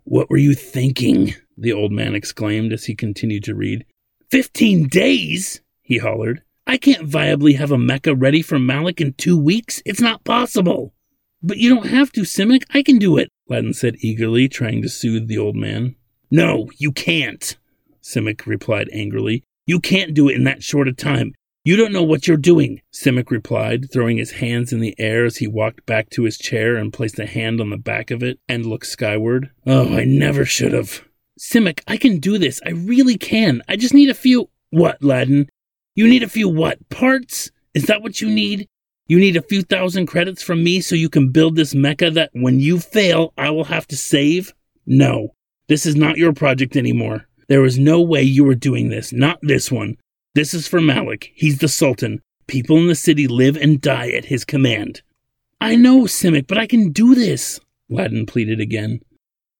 What 0.03 0.29
were 0.29 0.37
you 0.37 0.53
thinking? 0.53 1.35
the 1.57 1.71
old 1.73 1.91
man 1.91 2.15
exclaimed 2.15 2.73
as 2.73 2.85
he 2.85 2.95
continued 2.95 3.43
to 3.45 3.55
read. 3.55 3.85
Fifteen 4.29 4.87
days? 4.87 5.61
he 5.81 5.99
hollered. 5.99 6.41
I 6.67 6.77
can't 6.77 7.07
viably 7.07 7.57
have 7.57 7.71
a 7.71 7.77
mecha 7.77 8.15
ready 8.19 8.41
for 8.41 8.59
Malik 8.59 8.99
in 8.99 9.13
two 9.13 9.37
weeks. 9.37 9.81
It's 9.85 10.01
not 10.01 10.23
possible. 10.23 10.93
But 11.41 11.57
you 11.57 11.69
don't 11.69 11.87
have 11.87 12.11
to, 12.13 12.21
Simic. 12.21 12.63
I 12.73 12.81
can 12.81 12.97
do 12.97 13.17
it, 13.17 13.29
Laddin 13.47 13.73
said 13.73 13.97
eagerly, 13.99 14.47
trying 14.47 14.81
to 14.81 14.89
soothe 14.89 15.27
the 15.27 15.37
old 15.37 15.55
man. 15.55 15.95
No, 16.31 16.69
you 16.77 16.91
can't, 16.91 17.55
Simic 18.01 18.47
replied 18.47 18.89
angrily. 18.91 19.43
You 19.65 19.79
can't 19.79 20.13
do 20.13 20.29
it 20.29 20.35
in 20.35 20.43
that 20.43 20.63
short 20.63 20.87
a 20.87 20.93
time. 20.93 21.33
You 21.63 21.75
don't 21.75 21.91
know 21.91 22.03
what 22.03 22.27
you're 22.27 22.37
doing, 22.37 22.81
Simic 22.93 23.31
replied, 23.31 23.91
throwing 23.91 24.17
his 24.17 24.33
hands 24.33 24.71
in 24.71 24.81
the 24.81 24.93
air 24.99 25.25
as 25.25 25.37
he 25.37 25.47
walked 25.47 25.83
back 25.87 26.11
to 26.11 26.23
his 26.23 26.37
chair 26.37 26.75
and 26.75 26.93
placed 26.93 27.17
a 27.17 27.25
hand 27.25 27.59
on 27.59 27.71
the 27.71 27.77
back 27.77 28.11
of 28.11 28.21
it 28.21 28.39
and 28.47 28.67
looked 28.67 28.85
skyward. 28.85 29.49
Oh, 29.65 29.97
I 29.97 30.03
never 30.03 30.45
should 30.45 30.73
have. 30.73 31.03
Simic, 31.39 31.81
I 31.87 31.97
can 31.97 32.19
do 32.19 32.37
this. 32.37 32.61
I 32.63 32.69
really 32.69 33.17
can. 33.17 33.63
I 33.67 33.77
just 33.77 33.95
need 33.95 34.11
a 34.11 34.13
few. 34.13 34.51
What, 34.69 35.03
Laddin? 35.03 35.49
You 35.95 36.07
need 36.07 36.21
a 36.21 36.29
few 36.29 36.47
what? 36.47 36.87
Parts? 36.89 37.49
Is 37.73 37.87
that 37.87 38.03
what 38.03 38.21
you 38.21 38.29
need? 38.29 38.67
You 39.07 39.17
need 39.17 39.35
a 39.35 39.41
few 39.41 39.63
thousand 39.63 40.05
credits 40.05 40.43
from 40.43 40.63
me 40.63 40.81
so 40.81 40.93
you 40.93 41.09
can 41.09 41.31
build 41.31 41.55
this 41.55 41.73
mecha 41.73 42.13
that 42.13 42.29
when 42.33 42.59
you 42.59 42.77
fail, 42.79 43.33
I 43.39 43.49
will 43.49 43.65
have 43.65 43.87
to 43.87 43.97
save? 43.97 44.53
No. 44.85 45.33
This 45.67 45.87
is 45.87 45.95
not 45.95 46.17
your 46.17 46.33
project 46.33 46.75
anymore. 46.75 47.27
There 47.47 47.65
is 47.65 47.77
no 47.77 48.01
way 48.01 48.23
you 48.23 48.47
are 48.49 48.55
doing 48.55 48.89
this. 48.89 49.13
Not 49.13 49.39
this 49.41 49.71
one. 49.71 49.97
This 50.33 50.53
is 50.53 50.67
for 50.67 50.81
Malik. 50.81 51.31
He's 51.35 51.59
the 51.59 51.67
Sultan. 51.67 52.21
People 52.47 52.77
in 52.77 52.87
the 52.87 52.95
city 52.95 53.27
live 53.27 53.55
and 53.57 53.81
die 53.81 54.09
at 54.09 54.25
his 54.25 54.45
command. 54.45 55.01
I 55.61 55.75
know, 55.75 56.01
Simic, 56.01 56.47
but 56.47 56.57
I 56.57 56.67
can 56.67 56.91
do 56.91 57.15
this, 57.15 57.59
Laddin 57.89 58.25
pleaded 58.25 58.59
again. 58.59 58.99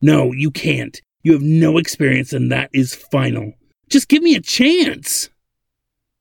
No, 0.01 0.32
you 0.34 0.51
can't. 0.51 1.01
You 1.24 1.34
have 1.34 1.42
no 1.42 1.77
experience, 1.77 2.34
and 2.34 2.51
that 2.51 2.70
is 2.74 2.94
final. 2.94 3.54
Just 3.89 4.10
give 4.10 4.22
me 4.22 4.36
a 4.36 4.42
chance. 4.42 5.30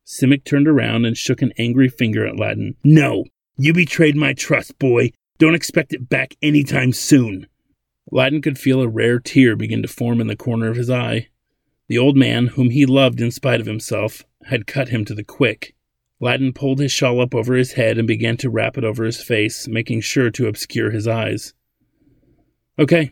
Simic 0.06 0.44
turned 0.44 0.68
around 0.68 1.04
and 1.04 1.16
shook 1.16 1.42
an 1.42 1.52
angry 1.59 1.88
finger 1.88 2.26
at 2.26 2.38
Laddin. 2.38 2.76
No, 2.85 3.25
you 3.56 3.73
betrayed 3.75 4.16
my 4.16 4.33
trust, 4.33 4.78
boy. 4.78 5.11
Don't 5.38 5.54
expect 5.54 5.92
it 5.92 6.09
back 6.09 6.37
anytime 6.40 6.92
soon. 6.92 7.47
Laddin 8.11 8.42
could 8.42 8.59
feel 8.59 8.80
a 8.80 8.88
rare 8.88 9.18
tear 9.18 9.56
begin 9.56 9.83
to 9.83 9.88
form 9.88 10.21
in 10.21 10.28
the 10.28 10.37
corner 10.37 10.68
of 10.68 10.76
his 10.76 10.88
eye. 10.88 11.28
The 11.88 11.99
old 11.99 12.17
man, 12.17 12.49
whom 12.49 12.71
he 12.71 12.87
loved 12.87 13.21
in 13.21 13.31
spite 13.31 13.61
of 13.61 13.67
himself, 13.67 14.25
had 14.45 14.67
cut 14.67 14.88
him 14.88 15.05
to 15.05 15.14
the 15.14 15.25
quick. 15.25 15.75
Laddin 16.21 16.53
pulled 16.53 16.79
his 16.79 16.93
shawl 16.93 17.21
up 17.21 17.35
over 17.35 17.55
his 17.55 17.73
head 17.73 17.99
and 17.99 18.09
began 18.09 18.37
to 18.38 18.49
wrap 18.49 18.79
it 18.79 18.85
over 18.85 19.05
his 19.05 19.23
face, 19.23 19.69
making 19.69 20.00
sure 20.00 20.31
to 20.31 20.47
obscure 20.47 20.91
his 20.91 21.07
eyes. 21.07 21.53
Okay, 22.79 23.11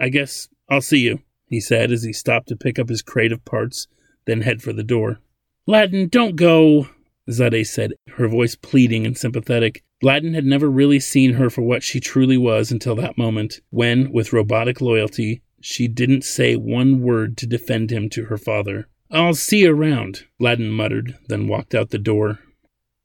I 0.00 0.08
guess 0.08 0.48
I'll 0.68 0.80
see 0.80 1.00
you, 1.00 1.20
he 1.46 1.60
said 1.60 1.92
as 1.92 2.02
he 2.02 2.12
stopped 2.12 2.48
to 2.48 2.56
pick 2.56 2.78
up 2.78 2.88
his 2.88 3.02
crate 3.02 3.32
of 3.32 3.44
parts, 3.44 3.86
then 4.26 4.42
head 4.42 4.62
for 4.62 4.72
the 4.72 4.82
door. 4.82 5.20
Laddin, 5.66 6.08
don't 6.08 6.36
go, 6.36 6.88
Zadeh 7.30 7.66
said, 7.66 7.92
her 8.16 8.28
voice 8.28 8.54
pleading 8.54 9.04
and 9.04 9.18
sympathetic. 9.18 9.84
Laddin 10.00 10.34
had 10.34 10.46
never 10.46 10.70
really 10.70 11.00
seen 11.00 11.34
her 11.34 11.50
for 11.50 11.62
what 11.62 11.82
she 11.82 12.00
truly 12.00 12.38
was 12.38 12.72
until 12.72 12.94
that 12.96 13.18
moment, 13.18 13.60
when, 13.70 14.10
with 14.12 14.32
robotic 14.32 14.80
loyalty, 14.80 15.42
she 15.60 15.88
didn't 15.88 16.24
say 16.24 16.56
one 16.56 17.00
word 17.00 17.36
to 17.38 17.46
defend 17.46 17.90
him 17.90 18.08
to 18.10 18.26
her 18.26 18.38
father. 18.38 18.88
I'll 19.10 19.34
see 19.34 19.60
you 19.60 19.74
around, 19.74 20.26
Laddin 20.38 20.70
muttered, 20.70 21.16
then 21.28 21.48
walked 21.48 21.74
out 21.74 21.90
the 21.90 21.98
door. 21.98 22.40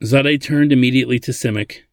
Zadeh 0.04 0.42
turned 0.42 0.72
immediately 0.72 1.20
to 1.20 1.32
Simic. 1.32 1.84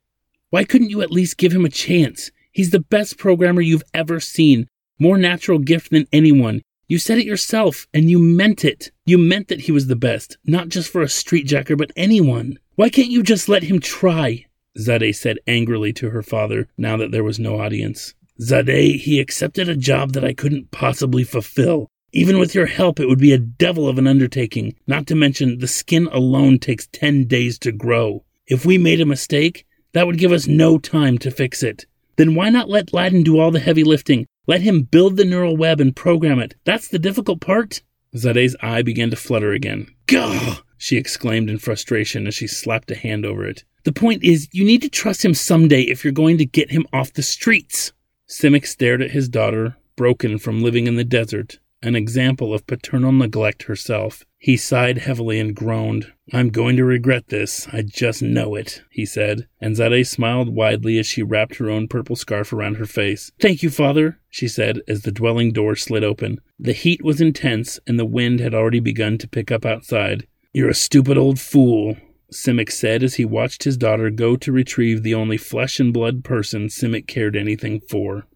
Why 0.51 0.65
couldn't 0.65 0.91
you 0.91 1.01
at 1.01 1.13
least 1.13 1.39
give 1.39 1.53
him 1.53 1.65
a 1.65 1.71
chance? 1.71 2.31
He's 2.51 2.71
the 2.71 2.81
best 2.81 3.19
programmer 3.19 3.61
you've 3.61 3.85
ever 3.95 4.19
seen. 4.19 4.67
More 4.99 5.17
natural 5.17 5.61
gift 5.61 5.93
than 5.93 6.09
anyone. 6.13 6.63
You 6.89 6.99
said 6.99 7.19
it 7.19 7.25
yourself, 7.25 7.87
and 7.95 8.11
you 8.11 8.19
meant 8.19 8.65
it. 8.65 8.91
You 9.07 9.17
meant 9.17 9.47
that 9.47 9.63
he 9.63 9.73
was 9.73 9.87
the 9.87 9.95
best, 9.95 10.39
not 10.45 10.69
just 10.69 10.91
for 10.91 11.03
a 11.03 11.07
streetjacker, 11.07 11.79
but 11.79 11.93
anyone. 11.95 12.59
Why 12.75 12.89
can't 12.89 13.11
you 13.11 13.23
just 13.23 13.49
let 13.49 13.63
him 13.63 13.79
try? 13.79 14.47
Zadeh 14.77 15.15
said 15.15 15.39
angrily 15.47 15.93
to 15.95 16.11
her 16.11 16.23
father, 16.23 16.69
now 16.77 16.97
that 16.97 17.13
there 17.13 17.25
was 17.25 17.39
no 17.39 17.61
audience. 17.61 18.15
Zadeh, 18.41 18.99
he 18.99 19.21
accepted 19.21 19.69
a 19.69 19.77
job 19.77 20.13
that 20.13 20.25
I 20.25 20.33
couldn't 20.33 20.71
possibly 20.71 21.25
fulfill. 21.25 21.89
Even 22.13 22.39
with 22.39 22.55
your 22.55 22.67
help, 22.67 22.99
it 22.99 23.07
would 23.07 23.19
be 23.19 23.33
a 23.33 23.39
devil 23.39 23.89
of 23.89 23.99
an 23.99 24.07
undertaking, 24.07 24.75
not 24.87 25.07
to 25.07 25.15
mention 25.15 25.59
the 25.59 25.69
skin 25.69 26.09
alone 26.11 26.59
takes 26.59 26.89
10 26.93 27.27
days 27.27 27.59
to 27.61 27.71
grow. 27.71 28.25
If 28.47 28.65
we 28.65 28.79
made 28.79 29.01
a 29.01 29.07
mistake, 29.07 29.67
that 29.93 30.07
would 30.07 30.19
give 30.19 30.33
us 30.33 30.49
no 30.49 30.79
time 30.79 31.19
to 31.19 31.31
fix 31.31 31.63
it. 31.63 31.87
Then 32.17 32.35
why 32.35 32.51
not 32.51 32.69
let 32.69 32.93
Laddin 32.93 33.23
do 33.23 33.39
all 33.39 33.51
the 33.51 33.61
heavy 33.61 33.85
lifting? 33.85 34.27
Let 34.47 34.63
him 34.63 34.83
build 34.83 35.17
the 35.17 35.25
neural 35.25 35.57
web 35.57 35.81
and 35.81 35.95
program 35.95 36.41
it. 36.41 36.55
That's 36.65 36.89
the 36.89 36.99
difficult 36.99 37.41
part. 37.41 37.83
Zadeh's 38.17 38.57
eye 38.61 38.83
began 38.83 39.11
to 39.11 39.17
flutter 39.17 39.53
again. 39.53 39.87
Gah! 40.07 40.63
she 40.77 40.97
exclaimed 40.97 41.51
in 41.51 41.59
frustration 41.59 42.27
as 42.27 42.35
she 42.35 42.47
slapped 42.47 42.91
a 42.91 42.97
hand 42.97 43.25
over 43.25 43.45
it. 43.45 43.65
The 43.85 43.93
point 43.93 44.25
is, 44.25 44.49
you 44.51 44.65
need 44.65 44.83
to 44.83 44.89
trust 44.89 45.25
him 45.25 45.35
someday 45.35 45.83
if 45.83 46.03
you're 46.03 46.13
going 46.13 46.39
to 46.39 46.47
get 46.47 46.71
him 46.71 46.87
off 46.93 47.13
the 47.13 47.23
streets. 47.23 47.93
Simic 48.31 48.65
stared 48.65 49.03
at 49.03 49.11
his 49.11 49.29
daughter, 49.29 49.77
broken 49.97 50.39
from 50.39 50.63
living 50.63 50.87
in 50.87 50.95
the 50.95 51.03
desert, 51.03 51.59
an 51.83 51.97
example 51.97 52.55
of 52.55 52.65
paternal 52.65 53.11
neglect 53.11 53.65
herself. 53.65 54.25
He 54.39 54.57
sighed 54.57 54.99
heavily 54.99 55.41
and 55.41 55.55
groaned. 55.55 56.13
I'm 56.33 56.51
going 56.51 56.77
to 56.77 56.85
regret 56.85 57.27
this. 57.27 57.67
I 57.73 57.83
just 57.83 58.23
know 58.23 58.55
it, 58.55 58.83
he 58.89 59.05
said. 59.05 59.49
And 59.61 59.75
Zadeh 59.75 60.07
smiled 60.07 60.55
widely 60.55 60.97
as 61.01 61.07
she 61.07 61.25
wrapped 61.25 61.57
her 61.57 61.69
own 61.69 61.89
purple 61.89 62.15
scarf 62.15 62.53
around 62.53 62.77
her 62.77 62.87
face. 62.87 63.33
Thank 63.41 63.65
you, 63.65 63.71
father, 63.71 64.21
she 64.29 64.47
said 64.47 64.81
as 64.87 65.03
the 65.03 65.11
dwelling 65.11 65.53
door 65.53 65.75
slid 65.75 66.05
open. 66.05 66.41
The 66.57 66.73
heat 66.73 67.03
was 67.03 67.21
intense, 67.21 67.81
and 67.85 67.99
the 67.99 68.07
wind 68.07 68.39
had 68.39 68.55
already 68.55 68.81
begun 68.81 69.19
to 69.19 69.29
pick 69.29 69.51
up 69.51 69.67
outside. 69.67 70.29
You're 70.53 70.71
a 70.71 70.75
stupid 70.75 71.19
old 71.19 71.41
fool, 71.41 71.97
Simic 72.33 72.71
said 72.71 73.03
as 73.03 73.15
he 73.15 73.25
watched 73.25 73.65
his 73.65 73.77
daughter 73.77 74.11
go 74.11 74.37
to 74.37 74.53
retrieve 74.53 75.03
the 75.03 75.15
only 75.15 75.37
flesh 75.37 75.81
and 75.81 75.93
blood 75.93 76.25
person 76.25 76.69
Simic 76.69 77.07
cared 77.07 77.37
anything 77.37 77.81
for. 77.81 78.27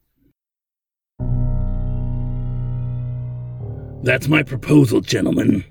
That's 4.03 4.29
my 4.29 4.43
proposal, 4.43 5.01
gentlemen. 5.01 5.65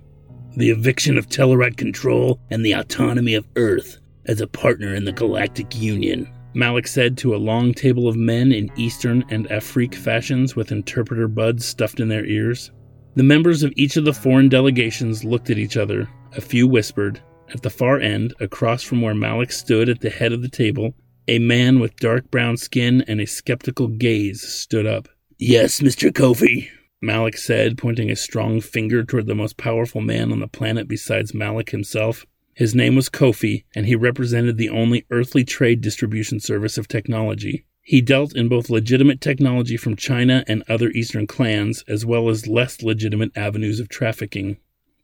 the 0.55 0.69
eviction 0.69 1.17
of 1.17 1.27
Tellarite 1.27 1.77
control, 1.77 2.39
and 2.51 2.63
the 2.63 2.73
autonomy 2.73 3.33
of 3.33 3.47
Earth 3.55 3.99
as 4.25 4.39
a 4.41 4.47
partner 4.47 4.93
in 4.93 5.05
the 5.05 5.11
Galactic 5.11 5.75
Union. 5.75 6.29
Malik 6.53 6.87
said 6.87 7.17
to 7.17 7.35
a 7.35 7.37
long 7.37 7.73
table 7.73 8.07
of 8.07 8.15
men 8.15 8.51
in 8.51 8.71
Eastern 8.77 9.23
and 9.29 9.51
Afrique 9.51 9.95
fashions 9.95 10.55
with 10.55 10.71
interpreter 10.71 11.27
buds 11.27 11.65
stuffed 11.65 11.99
in 11.99 12.07
their 12.07 12.25
ears. 12.25 12.71
The 13.15 13.23
members 13.23 13.63
of 13.63 13.73
each 13.75 13.97
of 13.97 14.05
the 14.05 14.13
foreign 14.13 14.49
delegations 14.49 15.23
looked 15.23 15.49
at 15.49 15.57
each 15.57 15.77
other. 15.77 16.07
A 16.35 16.41
few 16.41 16.67
whispered. 16.67 17.19
At 17.49 17.61
the 17.61 17.69
far 17.69 17.99
end, 17.99 18.33
across 18.39 18.83
from 18.83 19.01
where 19.01 19.13
Malik 19.13 19.51
stood 19.51 19.89
at 19.89 20.01
the 20.01 20.09
head 20.09 20.33
of 20.33 20.41
the 20.41 20.49
table, 20.49 20.95
a 21.27 21.39
man 21.39 21.79
with 21.79 21.95
dark 21.97 22.29
brown 22.31 22.57
skin 22.57 23.03
and 23.07 23.21
a 23.21 23.25
skeptical 23.25 23.87
gaze 23.87 24.41
stood 24.41 24.85
up. 24.85 25.07
Yes, 25.37 25.79
Mr. 25.79 26.11
Kofi. 26.11 26.69
Malik 27.01 27.37
said, 27.37 27.77
pointing 27.77 28.09
a 28.09 28.15
strong 28.15 28.61
finger 28.61 29.03
toward 29.03 29.27
the 29.27 29.35
most 29.35 29.57
powerful 29.57 30.01
man 30.01 30.31
on 30.31 30.39
the 30.39 30.47
planet 30.47 30.87
besides 30.87 31.33
Malik 31.33 31.71
himself. 31.71 32.25
His 32.53 32.73
name 32.75 32.95
was 32.95 33.09
Kofi, 33.09 33.65
and 33.75 33.85
he 33.85 33.95
represented 33.95 34.57
the 34.57 34.69
only 34.69 35.05
earthly 35.11 35.43
trade 35.43 35.81
distribution 35.81 36.39
service 36.39 36.77
of 36.77 36.87
technology. 36.87 37.65
He 37.81 37.99
dealt 37.99 38.35
in 38.35 38.47
both 38.47 38.69
legitimate 38.69 39.19
technology 39.19 39.75
from 39.75 39.97
China 39.97 40.45
and 40.47 40.63
other 40.69 40.89
Eastern 40.91 41.27
clans, 41.27 41.83
as 41.87 42.05
well 42.05 42.29
as 42.29 42.47
less 42.47 42.81
legitimate 42.81 43.35
avenues 43.35 43.81
of 43.81 43.89
trafficking. 43.89 44.57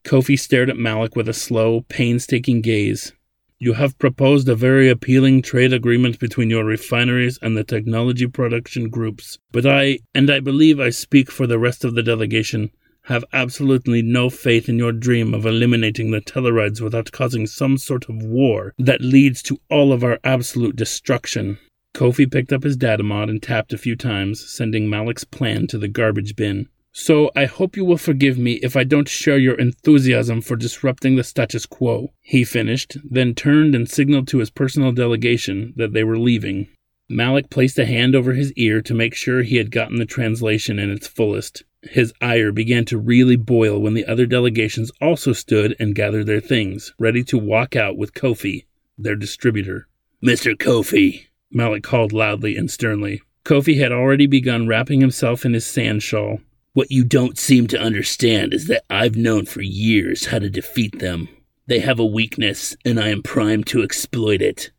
Kofi 0.04 0.40
stared 0.40 0.70
at 0.70 0.78
Malik 0.78 1.16
with 1.16 1.30
a 1.30 1.34
slow, 1.34 1.82
painstaking 1.90 2.62
gaze. 2.62 3.14
You 3.58 3.74
have 3.74 4.00
proposed 4.00 4.48
a 4.48 4.56
very 4.56 4.90
appealing 4.90 5.42
trade 5.42 5.74
agreement 5.74 6.18
between 6.18 6.50
your 6.50 6.64
refineries 6.64 7.38
and 7.42 7.58
the 7.58 7.64
technology 7.64 8.26
production 8.26 8.90
groups, 8.90 9.38
but 9.52 9.66
I, 9.66 10.00
and 10.16 10.30
I 10.30 10.40
believe 10.40 10.80
I 10.80 10.92
speak 10.92 11.30
for 11.30 11.46
the 11.46 11.60
rest 11.60 11.84
of 11.84 11.94
the 11.94 12.02
delegation, 12.02 12.72
have 13.04 13.26
absolutely 13.34 14.02
no 14.02 14.30
faith 14.30 14.70
in 14.70 14.78
your 14.78 14.92
dream 14.92 15.34
of 15.34 15.46
eliminating 15.46 16.12
the 16.12 16.22
Tellarides 16.22 16.80
without 16.80 17.12
causing 17.12 17.48
some 17.48 17.78
sort 17.78 18.08
of 18.08 18.24
war 18.24 18.74
that 18.78 19.02
leads 19.02 19.42
to 19.44 19.60
all 19.70 19.92
of 19.92 20.04
our 20.04 20.20
absolute 20.24 20.76
destruction. 20.76 21.60
Kofi 21.94 22.32
picked 22.32 22.54
up 22.54 22.64
his 22.64 22.78
datamod 22.78 23.30
and 23.30 23.42
tapped 23.42 23.74
a 23.74 23.78
few 23.78 23.96
times, 23.96 24.48
sending 24.48 24.90
Malik's 24.90 25.24
plan 25.24 25.68
to 25.68 25.78
the 25.78 25.88
garbage 25.88 26.36
bin. 26.36 26.70
So 26.92 27.32
I 27.36 27.46
hope 27.46 27.78
you 27.78 27.86
will 27.86 27.98
forgive 27.98 28.38
me 28.38 28.54
if 28.64 28.76
I 28.76 28.84
don't 28.84 29.08
share 29.08 29.38
your 29.38 29.56
enthusiasm 29.56 30.42
for 30.42 30.56
disrupting 30.56 31.16
the 31.16 31.24
status 31.24 31.66
quo. 31.66 32.14
He 32.22 32.44
finished, 32.44 32.98
then 33.04 33.36
turned 33.36 33.76
and 33.76 33.90
signaled 33.90 34.28
to 34.30 34.40
his 34.40 34.50
personal 34.50 34.92
delegation 34.92 35.74
that 35.78 35.94
they 35.94 36.04
were 36.04 36.18
leaving. 36.18 36.68
Malik 37.08 37.50
placed 37.50 37.80
a 37.80 37.86
hand 37.86 38.16
over 38.16 38.34
his 38.34 38.54
ear 38.54 38.82
to 38.82 38.94
make 38.94 39.16
sure 39.16 39.42
he 39.42 39.58
had 39.58 39.72
gotten 39.72 39.98
the 39.98 40.06
translation 40.06 40.78
in 40.78 40.92
its 40.92 41.08
fullest. 41.08 41.64
His 41.82 42.14
ire 42.22 42.52
began 42.52 42.86
to 42.86 42.98
really 42.98 43.36
boil 43.36 43.80
when 43.80 43.94
the 43.94 44.06
other 44.06 44.26
delegations 44.26 44.92
also 45.02 45.34
stood 45.34 45.76
and 45.80 45.96
gathered 45.96 46.28
their 46.28 46.42
things, 46.42 46.94
ready 47.00 47.24
to 47.26 47.38
walk 47.38 47.76
out 47.76 47.98
with 47.98 48.14
Kofi, 48.14 48.66
their 48.98 49.16
distributor. 49.16 49.88
Mr. 50.24 50.56
Kofi, 50.56 51.28
Malik 51.52 51.84
called 51.84 52.12
loudly 52.14 52.58
and 52.58 52.70
sternly. 52.70 53.22
Kofi 53.46 53.80
had 53.80 53.92
already 53.92 54.28
begun 54.28 54.68
wrapping 54.68 55.02
himself 55.02 55.46
in 55.46 55.54
his 55.54 55.66
sand 55.66 56.04
shawl. 56.04 56.42
What 56.74 56.92
you 56.92 57.04
don't 57.04 57.38
seem 57.38 57.68
to 57.68 57.80
understand 57.80 58.54
is 58.54 58.68
that 58.68 58.84
I've 58.90 59.16
known 59.16 59.46
for 59.46 59.62
years 59.62 60.28
how 60.28 60.40
to 60.40 60.50
defeat 60.50 61.00
them. 61.00 61.28
They 61.66 61.80
have 61.80 62.00
a 62.00 62.06
weakness, 62.06 62.76
and 62.86 63.00
I 63.00 63.10
am 63.10 63.24
primed 63.24 63.68
to 63.68 63.82
exploit 63.82 64.42
it. 64.42 64.72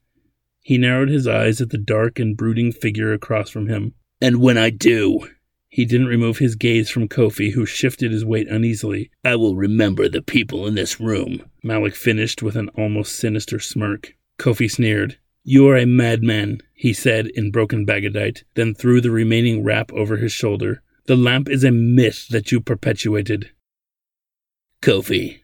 He 0.60 0.78
narrowed 0.78 1.08
his 1.08 1.26
eyes 1.26 1.60
at 1.60 1.70
the 1.70 1.78
dark 1.78 2.18
and 2.18 2.36
brooding 2.36 2.72
figure 2.72 3.12
across 3.12 3.50
from 3.50 3.68
him. 3.68 3.94
And 4.20 4.40
when 4.40 4.56
I 4.56 4.70
do, 4.70 5.28
he 5.68 5.84
didn't 5.84 6.08
remove 6.08 6.38
his 6.38 6.56
gaze 6.56 6.90
from 6.90 7.08
Kofi, 7.08 7.52
who 7.52 7.64
shifted 7.66 8.12
his 8.12 8.24
weight 8.24 8.48
uneasily. 8.48 9.10
I 9.24 9.36
will 9.36 9.56
remember 9.56 10.08
the 10.08 10.22
people 10.22 10.66
in 10.66 10.74
this 10.74 11.00
room. 11.00 11.44
Malik 11.62 11.94
finished 11.94 12.42
with 12.42 12.56
an 12.56 12.68
almost 12.70 13.16
sinister 13.16 13.58
smirk. 13.58 14.16
Kofi 14.38 14.70
sneered. 14.70 15.18
You 15.42 15.68
are 15.68 15.76
a 15.76 15.86
madman, 15.86 16.60
he 16.74 16.92
said 16.92 17.28
in 17.28 17.50
broken 17.50 17.86
Bagadite, 17.86 18.42
then 18.54 18.74
threw 18.74 19.00
the 19.00 19.10
remaining 19.10 19.64
wrap 19.64 19.92
over 19.92 20.16
his 20.16 20.32
shoulder. 20.32 20.82
The 21.10 21.16
lamp 21.16 21.48
is 21.48 21.64
a 21.64 21.72
myth 21.72 22.28
that 22.28 22.52
you 22.52 22.60
perpetuated. 22.60 23.50
Kofi, 24.80 25.40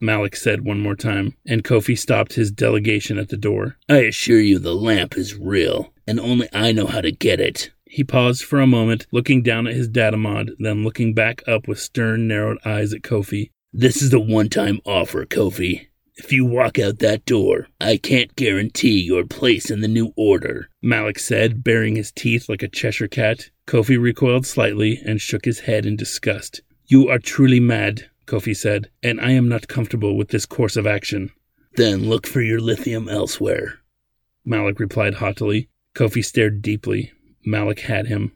Malik 0.00 0.34
said 0.34 0.64
one 0.64 0.80
more 0.80 0.96
time, 0.96 1.36
and 1.46 1.62
Kofi 1.62 1.98
stopped 1.98 2.32
his 2.32 2.50
delegation 2.50 3.18
at 3.18 3.28
the 3.28 3.36
door. 3.36 3.76
I 3.86 3.98
assure 3.98 4.40
you 4.40 4.58
the 4.58 4.74
lamp 4.74 5.18
is 5.18 5.34
real, 5.34 5.92
and 6.06 6.18
only 6.18 6.48
I 6.54 6.72
know 6.72 6.86
how 6.86 7.02
to 7.02 7.12
get 7.12 7.38
it. 7.38 7.70
He 7.84 8.02
paused 8.02 8.44
for 8.44 8.62
a 8.62 8.66
moment, 8.66 9.06
looking 9.12 9.42
down 9.42 9.66
at 9.66 9.74
his 9.74 9.90
datamod, 9.90 10.52
then 10.58 10.84
looking 10.84 11.12
back 11.12 11.46
up 11.46 11.68
with 11.68 11.78
stern, 11.78 12.26
narrowed 12.26 12.56
eyes 12.64 12.94
at 12.94 13.02
Kofi. 13.02 13.50
This 13.74 14.00
is 14.00 14.14
a 14.14 14.18
one 14.18 14.48
time 14.48 14.80
offer, 14.86 15.26
Kofi. 15.26 15.88
If 16.16 16.32
you 16.32 16.46
walk 16.46 16.78
out 16.78 16.98
that 16.98 17.24
door, 17.24 17.68
I 17.80 17.96
can't 17.98 18.36
guarantee 18.36 19.00
your 19.00 19.24
place 19.24 19.70
in 19.70 19.80
the 19.80 19.88
new 19.88 20.12
order, 20.16 20.68
Malik 20.82 21.18
said, 21.18 21.62
baring 21.62 21.96
his 21.96 22.10
teeth 22.10 22.48
like 22.48 22.62
a 22.62 22.68
Cheshire 22.68 23.08
cat. 23.08 23.50
Kofi 23.70 23.96
recoiled 24.02 24.46
slightly 24.46 25.00
and 25.06 25.20
shook 25.20 25.44
his 25.44 25.60
head 25.60 25.86
in 25.86 25.94
disgust. 25.94 26.60
You 26.88 27.08
are 27.08 27.20
truly 27.20 27.60
mad, 27.60 28.10
Kofi 28.26 28.56
said, 28.56 28.90
and 29.00 29.20
I 29.20 29.30
am 29.30 29.48
not 29.48 29.68
comfortable 29.68 30.16
with 30.16 30.30
this 30.30 30.44
course 30.44 30.74
of 30.74 30.88
action. 30.88 31.30
Then 31.76 32.08
look 32.08 32.26
for 32.26 32.40
your 32.40 32.58
lithium 32.58 33.08
elsewhere, 33.08 33.78
Malik 34.44 34.80
replied 34.80 35.14
haughtily. 35.14 35.68
Kofi 35.94 36.24
stared 36.24 36.62
deeply. 36.62 37.12
Malik 37.46 37.78
had 37.82 38.08
him. 38.08 38.32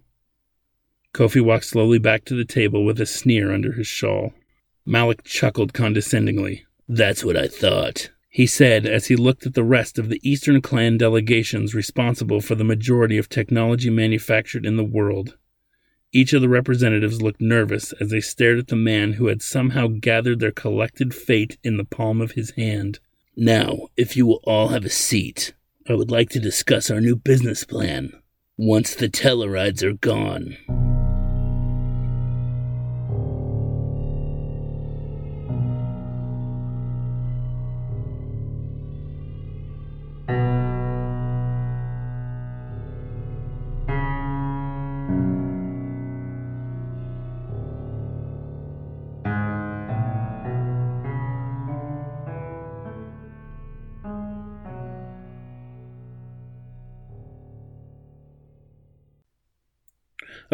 Kofi 1.12 1.40
walked 1.40 1.64
slowly 1.64 1.98
back 1.98 2.24
to 2.26 2.36
the 2.36 2.44
table 2.44 2.84
with 2.84 3.00
a 3.00 3.06
sneer 3.06 3.52
under 3.52 3.72
his 3.72 3.88
shawl. 3.88 4.34
Malik 4.86 5.24
chuckled 5.24 5.72
condescendingly. 5.72 6.64
That's 6.88 7.24
what 7.24 7.36
I 7.36 7.48
thought, 7.48 8.10
he 8.34 8.48
said 8.48 8.84
as 8.84 9.06
he 9.06 9.14
looked 9.14 9.46
at 9.46 9.54
the 9.54 9.62
rest 9.62 9.96
of 9.96 10.08
the 10.08 10.18
Eastern 10.28 10.60
Clan 10.60 10.98
delegations 10.98 11.72
responsible 11.72 12.40
for 12.40 12.56
the 12.56 12.64
majority 12.64 13.16
of 13.16 13.28
technology 13.28 13.90
manufactured 13.90 14.66
in 14.66 14.76
the 14.76 14.82
world. 14.82 15.36
Each 16.12 16.32
of 16.32 16.42
the 16.42 16.48
representatives 16.48 17.22
looked 17.22 17.40
nervous 17.40 17.92
as 18.00 18.10
they 18.10 18.20
stared 18.20 18.58
at 18.58 18.66
the 18.66 18.74
man 18.74 19.12
who 19.12 19.28
had 19.28 19.40
somehow 19.40 19.86
gathered 19.86 20.40
their 20.40 20.50
collected 20.50 21.14
fate 21.14 21.58
in 21.62 21.76
the 21.76 21.84
palm 21.84 22.20
of 22.20 22.32
his 22.32 22.50
hand. 22.56 22.98
Now, 23.36 23.86
if 23.96 24.16
you 24.16 24.26
will 24.26 24.40
all 24.42 24.68
have 24.68 24.84
a 24.84 24.90
seat, 24.90 25.54
I 25.88 25.94
would 25.94 26.10
like 26.10 26.30
to 26.30 26.40
discuss 26.40 26.90
our 26.90 27.00
new 27.00 27.14
business 27.14 27.62
plan 27.62 28.20
once 28.56 28.96
the 28.96 29.08
Tellarides 29.08 29.84
are 29.84 29.92
gone. 29.92 30.56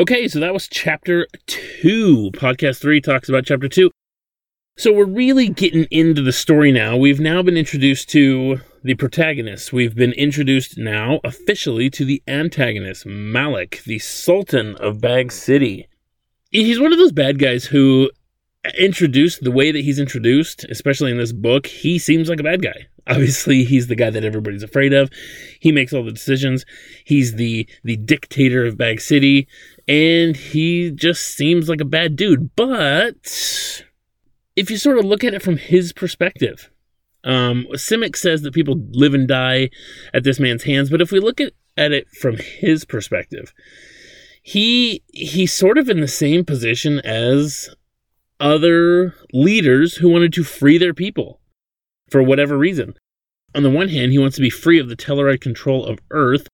Okay, 0.01 0.29
so 0.29 0.41
that 0.41 0.55
was 0.55 0.67
chapter 0.67 1.27
two. 1.47 2.31
Podcast 2.33 2.81
three 2.81 3.03
talks 3.03 3.29
about 3.29 3.45
chapter 3.45 3.69
two. 3.69 3.91
So 4.79 4.95
we're 4.95 5.05
really 5.05 5.51
getting 5.51 5.85
into 5.91 6.23
the 6.23 6.33
story 6.33 6.73
now. 6.73 6.97
We've 6.97 7.21
now 7.21 7.43
been 7.43 7.59
introduced 7.59 8.09
to 8.13 8.63
the 8.83 8.95
protagonist. 8.95 9.75
We've 9.75 9.95
been 9.95 10.15
introduced 10.15 10.79
now 10.79 11.21
officially 11.23 11.91
to 11.91 12.07
the 12.07 12.23
antagonist, 12.27 13.05
Malik, 13.05 13.83
the 13.85 13.99
Sultan 13.99 14.75
of 14.77 15.03
Bag 15.03 15.31
City. 15.33 15.87
He's 16.51 16.81
one 16.81 16.95
of 16.95 16.99
those 16.99 17.13
bad 17.13 17.39
guys 17.39 17.67
who 17.67 18.11
introduced 18.79 19.43
the 19.43 19.51
way 19.51 19.73
that 19.73 19.85
he's 19.85 19.99
introduced, 19.99 20.65
especially 20.65 21.11
in 21.11 21.19
this 21.19 21.33
book, 21.33 21.67
he 21.67 21.99
seems 21.99 22.29
like 22.29 22.41
a 22.41 22.45
bad 22.45 22.63
guy. 22.63 22.87
Obviously, 23.07 23.65
he's 23.65 23.87
the 23.87 23.97
guy 23.97 24.11
that 24.11 24.25
everybody's 24.25 24.63
afraid 24.63 24.93
of. 24.93 25.11
He 25.59 25.73
makes 25.73 25.93
all 25.93 26.05
the 26.05 26.13
decisions. 26.13 26.65
He's 27.05 27.35
the 27.35 27.67
the 27.83 27.97
dictator 27.97 28.65
of 28.67 28.77
Bag 28.77 29.01
City, 29.01 29.49
and 29.91 30.37
he 30.37 30.93
just 30.93 31.35
seems 31.35 31.69
like 31.69 31.81
a 31.81 31.85
bad 31.85 32.15
dude. 32.15 32.55
But 32.55 33.85
if 34.55 34.71
you 34.71 34.77
sort 34.77 34.99
of 34.99 35.05
look 35.05 35.25
at 35.25 35.35
it 35.35 35.43
from 35.43 35.57
his 35.57 35.93
perspective, 35.93 36.71
um, 37.25 37.67
Simic 37.73 38.15
says 38.15 38.43
that 38.43 38.55
people 38.55 38.77
live 38.93 39.15
and 39.15 39.27
die 39.27 39.69
at 40.15 40.23
this 40.23 40.39
man's 40.39 40.63
hands, 40.63 40.91
but 40.91 41.01
if 41.01 41.11
we 41.11 41.19
look 41.19 41.41
at, 41.41 41.55
at 41.77 41.91
it 41.91 42.09
from 42.09 42.37
his 42.37 42.85
perspective, 42.85 43.53
he 44.43 45.03
he's 45.09 45.53
sort 45.53 45.77
of 45.77 45.89
in 45.89 46.01
the 46.01 46.09
same 46.09 46.45
position 46.45 47.01
as 47.01 47.69
other 48.39 49.17
leaders 49.33 49.97
who 49.97 50.09
wanted 50.09 50.33
to 50.35 50.45
free 50.45 50.79
their 50.79 50.95
people 50.95 51.41
for 52.09 52.23
whatever 52.23 52.57
reason. 52.57 52.95
On 53.57 53.65
the 53.65 53.71
one 53.71 53.89
hand, 53.89 54.13
he 54.13 54.19
wants 54.19 54.37
to 54.37 54.43
be 54.43 54.51
free 54.51 54.79
of 54.79 54.89
the 54.89 54.97
Tellarite 54.97 55.41
control 55.41 55.85
of 55.85 55.99
Earth. 56.13 56.47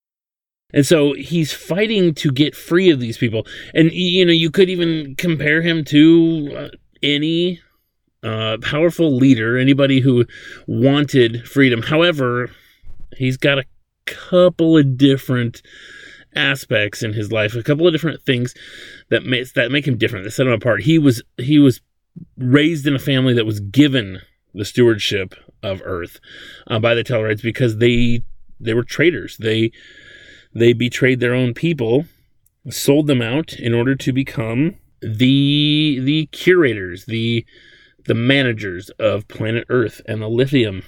And 0.72 0.84
so 0.84 1.14
he's 1.14 1.52
fighting 1.52 2.14
to 2.14 2.30
get 2.30 2.54
free 2.54 2.90
of 2.90 3.00
these 3.00 3.18
people. 3.18 3.46
And, 3.74 3.92
you 3.92 4.24
know, 4.24 4.32
you 4.32 4.50
could 4.50 4.68
even 4.68 5.14
compare 5.16 5.62
him 5.62 5.84
to 5.86 6.54
uh, 6.56 6.68
any 7.02 7.60
uh, 8.22 8.58
powerful 8.62 9.14
leader, 9.14 9.56
anybody 9.56 10.00
who 10.00 10.24
wanted 10.66 11.48
freedom. 11.48 11.82
However, 11.82 12.50
he's 13.16 13.36
got 13.36 13.58
a 13.58 13.64
couple 14.06 14.76
of 14.76 14.96
different 14.96 15.62
aspects 16.34 17.02
in 17.02 17.12
his 17.12 17.32
life, 17.32 17.54
a 17.54 17.62
couple 17.62 17.86
of 17.86 17.94
different 17.94 18.22
things 18.22 18.54
that 19.08 19.24
makes 19.24 19.52
that 19.52 19.70
make 19.70 19.86
him 19.86 19.96
different, 19.96 20.24
that 20.24 20.32
set 20.32 20.46
him 20.46 20.52
apart. 20.52 20.82
He 20.82 20.98
was 20.98 21.22
he 21.38 21.58
was 21.58 21.80
raised 22.36 22.86
in 22.86 22.94
a 22.94 23.00
family 23.00 23.32
that 23.34 23.46
was 23.46 23.60
given 23.60 24.20
the 24.54 24.64
stewardship 24.64 25.34
of 25.62 25.80
Earth 25.84 26.18
uh, 26.66 26.78
by 26.78 26.94
the 26.94 27.04
Tellarites 27.04 27.42
because 27.42 27.78
they 27.78 28.22
they 28.60 28.74
were 28.74 28.84
traitors. 28.84 29.36
They 29.38 29.72
they 30.56 30.72
betrayed 30.72 31.20
their 31.20 31.34
own 31.34 31.52
people, 31.52 32.06
sold 32.70 33.06
them 33.06 33.20
out 33.20 33.52
in 33.52 33.74
order 33.74 33.94
to 33.94 34.12
become 34.12 34.76
the 35.02 36.00
the 36.02 36.26
curators, 36.32 37.04
the 37.04 37.44
the 38.06 38.14
managers 38.14 38.88
of 38.98 39.28
planet 39.28 39.66
Earth 39.68 40.00
and 40.06 40.22
the 40.22 40.28
lithium, 40.28 40.82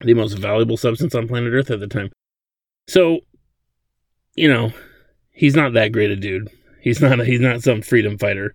the 0.00 0.14
most 0.14 0.34
valuable 0.38 0.76
substance 0.76 1.14
on 1.14 1.26
planet 1.26 1.52
Earth 1.52 1.70
at 1.70 1.80
the 1.80 1.88
time. 1.88 2.10
So, 2.88 3.20
you 4.36 4.48
know, 4.48 4.72
he's 5.32 5.56
not 5.56 5.72
that 5.72 5.92
great 5.92 6.10
a 6.10 6.16
dude. 6.16 6.48
He's 6.80 7.00
not 7.00 7.20
a, 7.20 7.24
he's 7.24 7.40
not 7.40 7.62
some 7.62 7.82
freedom 7.82 8.18
fighter 8.18 8.54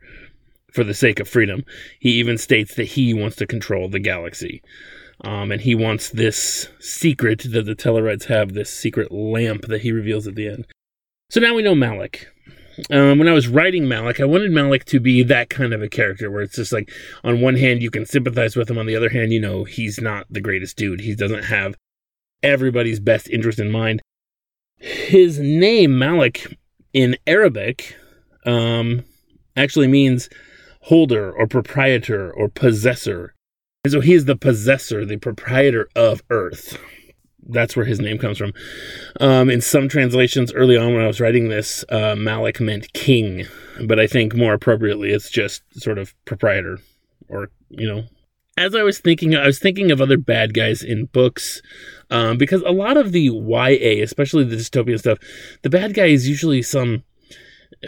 for 0.71 0.83
the 0.83 0.93
sake 0.93 1.19
of 1.19 1.27
freedom. 1.27 1.63
He 1.99 2.11
even 2.11 2.37
states 2.37 2.75
that 2.75 2.85
he 2.85 3.13
wants 3.13 3.35
to 3.37 3.47
control 3.47 3.89
the 3.89 3.99
galaxy. 3.99 4.61
Um, 5.23 5.51
and 5.51 5.61
he 5.61 5.73
wants 5.73 6.09
this 6.09 6.67
secret 6.79 7.43
that 7.51 7.65
the 7.65 7.75
Tellarites 7.75 8.25
have, 8.25 8.53
this 8.53 8.71
secret 8.71 9.11
lamp 9.11 9.63
that 9.63 9.81
he 9.81 9.91
reveals 9.91 10.27
at 10.27 10.35
the 10.35 10.47
end. 10.47 10.67
So 11.29 11.39
now 11.39 11.55
we 11.55 11.63
know 11.63 11.75
Malik. 11.75 12.27
Um, 12.91 13.17
when 13.17 13.27
I 13.27 13.33
was 13.33 13.47
writing 13.47 13.87
Malik, 13.87 14.19
I 14.19 14.25
wanted 14.25 14.51
Malik 14.51 14.85
to 14.85 14.99
be 14.99 15.23
that 15.23 15.49
kind 15.49 15.73
of 15.73 15.81
a 15.81 15.89
character 15.89 16.29
where 16.29 16.43
it's 16.43 16.55
just 16.55 16.71
like, 16.71 16.91
on 17.23 17.41
one 17.41 17.55
hand, 17.55 17.81
you 17.81 17.89
can 17.89 18.05
sympathize 18.05 18.55
with 18.55 18.69
him. 18.69 18.77
On 18.77 18.85
the 18.85 18.95
other 18.95 19.09
hand, 19.09 19.33
you 19.33 19.39
know, 19.39 19.63
he's 19.63 19.99
not 19.99 20.27
the 20.29 20.41
greatest 20.41 20.77
dude. 20.77 21.01
He 21.01 21.15
doesn't 21.15 21.45
have 21.45 21.75
everybody's 22.43 22.99
best 22.99 23.27
interest 23.29 23.57
in 23.57 23.71
mind. 23.71 24.01
His 24.75 25.39
name, 25.39 25.97
Malik, 25.97 26.55
in 26.93 27.17
Arabic, 27.25 27.95
um, 28.45 29.03
actually 29.55 29.87
means 29.87 30.29
holder 30.81 31.31
or 31.31 31.47
proprietor 31.47 32.31
or 32.31 32.47
possessor. 32.47 33.33
And 33.83 33.91
so 33.91 34.01
he 34.01 34.13
is 34.13 34.25
the 34.25 34.35
possessor, 34.35 35.05
the 35.05 35.17
proprietor 35.17 35.87
of 35.95 36.21
Earth. 36.29 36.77
That's 37.49 37.75
where 37.75 37.85
his 37.85 37.99
name 37.99 38.17
comes 38.17 38.37
from. 38.37 38.53
Um, 39.21 39.49
in 39.49 39.61
some 39.61 39.87
translations, 39.87 40.51
early 40.51 40.75
on 40.75 40.93
when 40.93 41.03
I 41.03 41.07
was 41.07 41.21
writing 41.21 41.47
this, 41.47 41.85
uh, 41.89 42.15
Malik 42.15 42.59
meant 42.59 42.91
king, 42.93 43.45
but 43.85 43.99
I 43.99 44.07
think 44.07 44.35
more 44.35 44.53
appropriately, 44.53 45.11
it's 45.11 45.29
just 45.29 45.63
sort 45.79 45.97
of 45.97 46.13
proprietor, 46.25 46.79
or 47.29 47.49
you 47.69 47.87
know. 47.87 48.03
As 48.57 48.75
I 48.75 48.81
was 48.83 48.99
thinking, 48.99 49.35
I 49.35 49.45
was 49.45 49.59
thinking 49.59 49.91
of 49.91 50.01
other 50.01 50.17
bad 50.17 50.53
guys 50.53 50.81
in 50.81 51.05
books, 51.05 51.61
um, 52.09 52.37
because 52.37 52.63
a 52.63 52.71
lot 52.71 52.97
of 52.97 53.11
the 53.11 53.21
YA, 53.21 54.03
especially 54.03 54.43
the 54.43 54.55
dystopian 54.57 54.99
stuff, 54.99 55.19
the 55.61 55.69
bad 55.69 55.93
guy 55.93 56.07
is 56.07 56.27
usually 56.27 56.61
some 56.61 57.03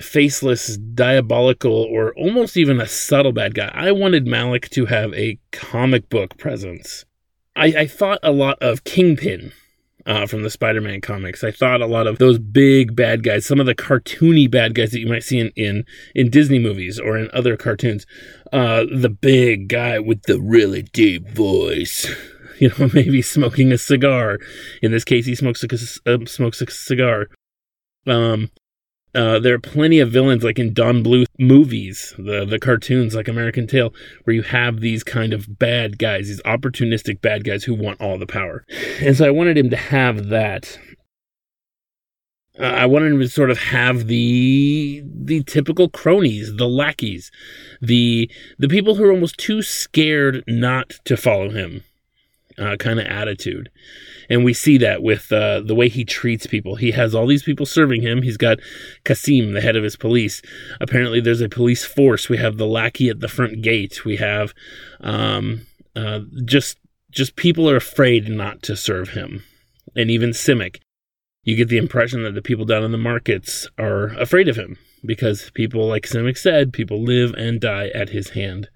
faceless, 0.02 0.78
diabolical, 0.78 1.74
or 1.74 2.14
almost 2.16 2.58
even 2.58 2.80
a 2.80 2.88
subtle 2.88 3.32
bad 3.32 3.56
guy. 3.56 3.72
I 3.74 3.92
wanted 3.92 4.28
Malik 4.28 4.70
to 4.72 4.86
have 4.86 5.14
a 5.14 5.40
comic 5.52 6.10
book 6.10 6.38
presence. 6.38 7.06
I, 7.56 7.66
I 7.66 7.88
thought 7.88 8.20
a 8.24 8.32
lot 8.32 8.58
of 8.62 8.84
Kingpin 8.84 9.52
uh, 10.06 10.26
from 10.26 10.44
the 10.44 10.50
Spider 10.50 10.82
Man 10.82 11.02
comics. 11.02 11.44
I 11.44 11.52
thought 11.52 11.82
a 11.82 11.86
lot 11.86 12.08
of 12.08 12.18
those 12.18 12.40
big 12.40 12.96
bad 12.96 13.24
guys, 13.24 13.46
some 13.46 13.60
of 13.60 13.66
the 13.66 13.76
cartoony 13.76 14.50
bad 14.50 14.76
guys 14.76 14.92
that 14.92 15.00
you 15.00 15.08
might 15.08 15.24
see 15.24 15.40
in, 15.40 15.52
in, 15.56 15.86
in 16.16 16.30
Disney 16.30 16.60
movies 16.60 17.00
or 17.00 17.18
in 17.18 17.30
other 17.34 17.58
cartoons. 17.58 18.06
Uh, 18.52 18.86
the 18.92 19.10
big 19.10 19.68
guy 19.68 20.00
with 20.00 20.24
the 20.24 20.40
really 20.40 20.84
deep 20.84 21.30
voice. 21.30 22.08
You 22.60 22.74
know, 22.78 22.90
maybe 22.94 23.22
smoking 23.22 23.72
a 23.72 23.78
cigar. 23.78 24.38
In 24.82 24.92
this 24.92 25.06
case, 25.06 25.26
he 25.26 25.34
smokes 25.34 25.64
a, 25.64 25.68
uh, 26.06 26.26
smokes 26.26 26.62
a 26.62 26.70
cigar. 26.70 27.28
Um, 28.06 28.50
uh, 29.16 29.40
there 29.40 29.56
are 29.56 29.60
plenty 29.60 30.00
of 30.00 30.12
villains 30.12 30.44
like 30.44 30.60
in 30.60 30.74
Don 30.74 31.04
Bluth 31.04 31.28
movies, 31.40 32.14
the 32.18 32.46
the 32.46 32.60
cartoons 32.60 33.16
like 33.16 33.28
American 33.28 33.66
Tail, 33.66 33.94
where 34.24 34.36
you 34.36 34.44
have 34.44 34.82
these 34.82 35.04
kind 35.04 35.34
of 35.34 35.58
bad 35.58 35.98
guys, 35.98 36.28
these 36.28 36.42
opportunistic 36.44 37.22
bad 37.22 37.44
guys 37.44 37.64
who 37.64 37.74
want 37.74 38.00
all 38.02 38.18
the 38.18 38.28
power. 38.28 38.66
And 39.02 39.16
so 39.16 39.26
I 39.26 39.32
wanted 39.32 39.58
him 39.58 39.70
to 39.70 39.78
have 39.78 40.28
that. 40.28 40.78
Uh, 42.60 42.64
I 42.64 42.86
wanted 42.86 43.14
him 43.14 43.20
to 43.20 43.30
sort 43.30 43.50
of 43.50 43.58
have 43.58 44.08
the 44.08 45.02
the 45.06 45.44
typical 45.44 45.90
cronies, 45.90 46.58
the 46.58 46.68
lackeys, 46.68 47.32
the 47.82 48.30
the 48.58 48.68
people 48.68 48.96
who 48.96 49.06
are 49.06 49.12
almost 49.12 49.38
too 49.38 49.62
scared 49.62 50.44
not 50.48 50.92
to 51.06 51.16
follow 51.16 51.50
him, 51.50 51.84
uh, 52.60 52.76
kind 52.78 53.00
of 53.00 53.06
attitude 53.08 53.70
and 54.30 54.46
we 54.46 54.54
see 54.54 54.78
that 54.78 55.02
with 55.02 55.32
uh, 55.32 55.62
the 55.62 55.76
way 55.76 55.90
he 55.90 56.06
treats 56.06 56.46
people. 56.46 56.76
He 56.76 56.92
has 56.92 57.16
all 57.16 57.26
these 57.26 57.44
people 57.44 57.66
serving 57.66 58.02
him. 58.02 58.22
He's 58.22 58.38
got 58.38 58.60
Kasim, 59.04 59.54
the 59.54 59.62
head 59.62 59.76
of 59.76 59.84
his 59.84 59.96
police. 59.96 60.42
Apparently, 60.80 61.20
there's 61.20 61.42
a 61.42 61.50
police 61.50 61.84
force. 61.84 62.30
We 62.30 62.38
have 62.38 62.58
the 62.58 62.68
lackey 62.68 63.10
at 63.10 63.20
the 63.20 63.28
front 63.28 63.62
gate. 63.62 64.06
We 64.06 64.18
have 64.18 64.54
um, 65.02 65.66
uh, 65.96 66.22
just 66.46 66.78
just 67.12 67.36
people 67.36 67.68
are 67.68 67.78
afraid 67.78 68.30
not 68.30 68.62
to 68.64 68.76
serve 68.76 69.10
him, 69.10 69.44
and 69.96 70.12
even 70.12 70.30
Simic. 70.30 70.80
You 71.44 71.56
get 71.56 71.70
the 71.70 71.78
impression 71.78 72.24
that 72.24 72.36
the 72.36 72.42
people 72.42 72.66
down 72.66 72.84
in 72.84 72.92
the 72.92 72.98
markets 72.98 73.68
are 73.80 74.10
afraid 74.20 74.48
of 74.48 74.58
him 74.58 74.78
because 75.04 75.50
people, 75.52 75.88
like 75.88 76.04
Simic 76.04 76.38
said, 76.38 76.74
people 76.74 77.02
live 77.02 77.34
and 77.34 77.60
die 77.60 77.88
at 77.96 78.10
his 78.10 78.32
hand. 78.32 78.70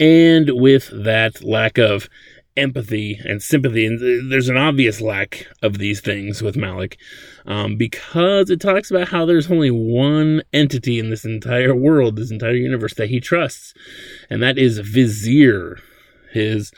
And 0.00 0.50
with 0.54 0.90
that 0.92 1.44
lack 1.44 1.78
of 1.78 2.08
empathy 2.56 3.20
and 3.24 3.42
sympathy. 3.42 3.86
And 3.86 4.30
there's 4.30 4.48
an 4.48 4.56
obvious 4.56 5.00
lack 5.00 5.46
of 5.62 5.78
these 5.78 6.00
things 6.00 6.42
with 6.42 6.56
Malik 6.56 6.98
um, 7.46 7.76
because 7.76 8.50
it 8.50 8.60
talks 8.60 8.90
about 8.90 9.08
how 9.08 9.24
there's 9.24 9.50
only 9.50 9.70
one 9.70 10.42
entity 10.52 10.98
in 10.98 11.10
this 11.10 11.24
entire 11.24 11.74
world, 11.74 12.16
this 12.16 12.30
entire 12.30 12.54
universe 12.54 12.94
that 12.94 13.08
he 13.08 13.20
trusts, 13.20 13.74
and 14.28 14.42
that 14.42 14.58
is 14.58 14.78
Vizier, 14.78 15.78
his 16.32 16.72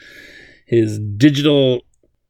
his 0.66 0.98
digital 0.98 1.82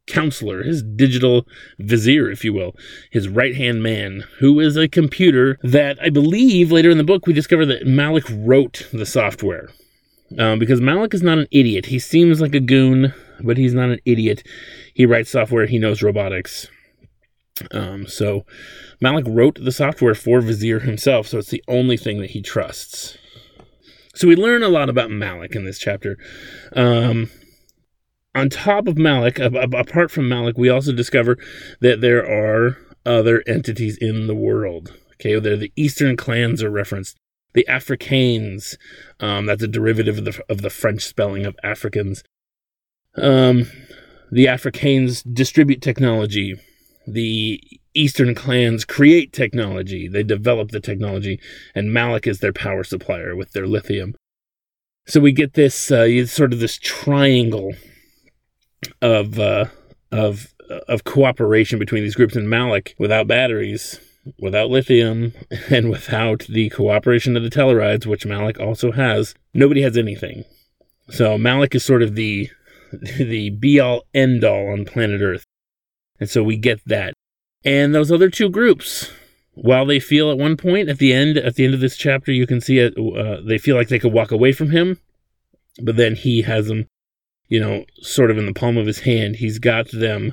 counselor, 0.09 0.65
his 0.65 0.83
digital 0.83 1.47
vizier, 1.79 2.29
if 2.29 2.45
you 2.45 2.53
will, 2.53 2.75
his 3.13 3.29
right 3.29 3.55
hand 3.55 3.83
man, 3.85 4.25
who 4.41 4.59
is 4.59 4.77
a 4.77 4.89
computer 4.89 5.59
that 5.63 5.97
I 6.03 6.11
believe 6.11 6.73
later 6.73 6.91
in 6.91 6.99
the 6.99 7.05
book 7.05 7.27
we 7.27 7.33
discover 7.33 7.65
that 7.67 7.87
Malik 7.87 8.25
wrote 8.29 8.89
the 8.93 9.07
software. 9.07 9.69
Um, 10.39 10.59
because 10.59 10.81
Malik 10.81 11.15
is 11.15 11.23
not 11.23 11.39
an 11.39 11.47
idiot. 11.51 11.87
He 11.87 11.99
seems 11.99 12.41
like 12.41 12.55
a 12.55 12.61
goon 12.61 13.13
but 13.43 13.57
he's 13.57 13.75
not 13.75 13.91
an 13.91 14.01
idiot. 14.05 14.47
He 14.95 15.07
writes 15.07 15.31
software, 15.31 15.67
he 15.67 15.79
knows 15.79 16.03
robotics. 16.03 16.69
Um, 17.71 18.07
so 18.07 18.45
Malik 19.01 19.27
wrote 19.29 19.63
the 19.63 19.73
software 19.73 20.15
for 20.15 20.41
Vizier 20.41 20.81
himself, 20.81 21.27
so 21.27 21.39
it's 21.39 21.51
the 21.51 21.65
only 21.69 21.97
thing 21.97 22.21
that 22.21 22.31
he 22.31 22.41
trusts. 22.41 23.19
So 24.15 24.29
we 24.29 24.37
learn 24.37 24.63
a 24.63 24.69
lot 24.69 24.89
about 24.89 25.11
Malik 25.11 25.55
in 25.55 25.65
this 25.65 25.79
chapter. 25.79 26.19
Um, 26.75 27.31
on 28.35 28.49
top 28.49 28.87
of 28.87 28.97
Malik, 28.97 29.39
apart 29.39 30.11
from 30.11 30.29
Malik, 30.29 30.57
we 30.57 30.69
also 30.69 30.93
discover 30.93 31.37
that 31.81 32.01
there 32.01 32.25
are 32.25 32.79
other 33.05 33.43
entities 33.47 33.97
in 33.99 34.27
the 34.27 34.35
world. 34.35 34.93
Okay, 35.15 35.39
there 35.39 35.57
the 35.57 35.73
Eastern 35.77 36.17
clans 36.17 36.63
are 36.63 36.71
referenced. 36.71 37.17
The 37.55 37.67
Afrikaans, 37.69 38.77
um, 39.21 39.47
that's 39.47 39.63
a 39.63 39.69
derivative 39.69 40.19
of 40.19 40.25
the, 40.25 40.43
of 40.49 40.63
the 40.63 40.71
French 40.71 41.03
spelling 41.03 41.45
of 41.45 41.57
Africans. 41.63 42.23
Um, 43.17 43.71
the 44.31 44.47
Afrikaans 44.47 45.23
distribute 45.35 45.83
technology. 45.83 46.59
The 47.07 47.63
Eastern 47.95 48.35
clans 48.35 48.85
create 48.85 49.33
technology. 49.33 50.09
They 50.09 50.23
develop 50.23 50.71
the 50.71 50.81
technology, 50.81 51.41
and 51.75 51.93
Malik 51.93 52.27
is 52.27 52.39
their 52.39 52.53
power 52.53 52.85
supplier 52.85 53.37
with 53.37 53.53
their 53.53 53.67
lithium. 53.67 54.15
So 55.07 55.21
we 55.21 55.33
get 55.33 55.55
this 55.55 55.91
uh, 55.91 56.27
sort 56.27 56.53
of 56.53 56.61
this 56.61 56.79
triangle 56.79 57.75
of 59.03 59.39
uh, 59.39 59.67
of 60.11 60.55
of 60.89 61.05
cooperation 61.05 61.79
between 61.79 62.03
these 62.03 62.15
groups. 62.15 62.37
And 62.37 62.49
Malik, 62.49 62.95
without 62.99 63.27
batteries, 63.27 64.01
without 64.39 64.71
lithium, 64.71 65.33
and 65.71 65.91
without 65.91 66.41
the 66.49 66.69
cooperation 66.71 67.37
of 67.37 67.43
the 67.43 67.51
Tellarides, 67.51 68.07
which 68.07 68.27
Malik 68.27 68.61
also 68.61 68.93
has, 68.93 69.35
nobody 69.55 69.83
has 69.83 69.97
anything. 69.97 70.45
So 71.11 71.37
Malik 71.37 71.75
is 71.75 71.85
sort 71.85 72.03
of 72.03 72.15
the 72.15 72.49
the 73.19 73.51
be 73.51 73.81
all 73.81 74.03
end 74.15 74.45
all 74.45 74.73
on 74.73 74.85
planet 74.85 75.21
Earth. 75.21 75.45
And 76.21 76.29
so 76.29 76.43
we 76.43 76.57
get 76.57 76.81
that. 76.87 77.15
And 77.65 77.95
those 77.95 78.13
other 78.13 78.29
two 78.29 78.49
groups, 78.49 79.11
while 79.55 79.87
they 79.87 80.01
feel 80.01 80.31
at 80.31 80.39
one 80.39 80.57
point 80.57 80.89
at 80.89 80.99
the 80.99 81.13
end 81.13 81.37
at 81.37 81.55
the 81.55 81.65
end 81.65 81.75
of 81.75 81.81
this 81.81 81.97
chapter, 81.97 82.33
you 82.33 82.47
can 82.47 82.61
see 82.61 82.79
it. 82.79 82.95
Uh, 82.97 83.41
they 83.47 83.59
feel 83.59 83.77
like 83.77 83.89
they 83.89 83.99
could 83.99 84.13
walk 84.13 84.31
away 84.31 84.53
from 84.53 84.71
him, 84.71 84.99
but 85.83 85.97
then 85.97 86.15
he 86.15 86.43
has 86.43 86.67
them, 86.67 86.87
you 87.49 87.61
know, 87.61 87.85
sort 88.01 88.31
of 88.31 88.39
in 88.39 88.47
the 88.47 88.55
palm 88.55 88.77
of 88.77 88.87
his 88.87 89.01
hand. 89.01 89.37
He's 89.37 89.59
got 89.59 89.91
them 89.91 90.33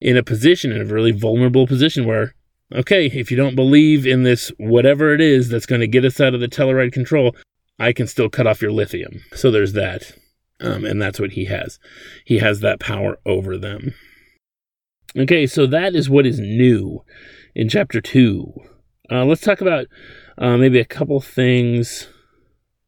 in 0.00 0.16
a 0.16 0.22
position, 0.22 0.72
in 0.72 0.80
a 0.80 0.84
really 0.84 1.12
vulnerable 1.12 1.66
position, 1.66 2.06
where 2.06 2.34
okay, 2.72 3.06
if 3.06 3.30
you 3.30 3.36
don't 3.36 3.56
believe 3.56 4.06
in 4.06 4.22
this 4.22 4.52
whatever 4.58 5.14
it 5.14 5.20
is 5.20 5.48
that's 5.48 5.66
going 5.66 5.80
to 5.80 5.86
get 5.86 6.04
us 6.04 6.20
out 6.20 6.34
of 6.34 6.40
the 6.40 6.48
Tellarite 6.48 6.92
control, 6.92 7.34
I 7.78 7.92
can 7.92 8.06
still 8.06 8.28
cut 8.28 8.46
off 8.46 8.62
your 8.62 8.72
lithium. 8.72 9.22
So 9.34 9.50
there's 9.50 9.72
that. 9.72 10.12
Um, 10.60 10.84
and 10.84 11.00
that's 11.00 11.18
what 11.18 11.32
he 11.32 11.46
has. 11.46 11.78
He 12.24 12.38
has 12.38 12.60
that 12.60 12.80
power 12.80 13.18
over 13.24 13.56
them. 13.56 13.94
Okay, 15.16 15.46
so 15.46 15.66
that 15.66 15.94
is 15.94 16.10
what 16.10 16.26
is 16.26 16.38
new 16.38 17.02
in 17.54 17.68
chapter 17.68 18.00
two. 18.00 18.52
Uh, 19.10 19.24
let's 19.24 19.40
talk 19.40 19.60
about 19.60 19.86
uh, 20.38 20.56
maybe 20.56 20.78
a 20.78 20.84
couple 20.84 21.20
things, 21.20 22.08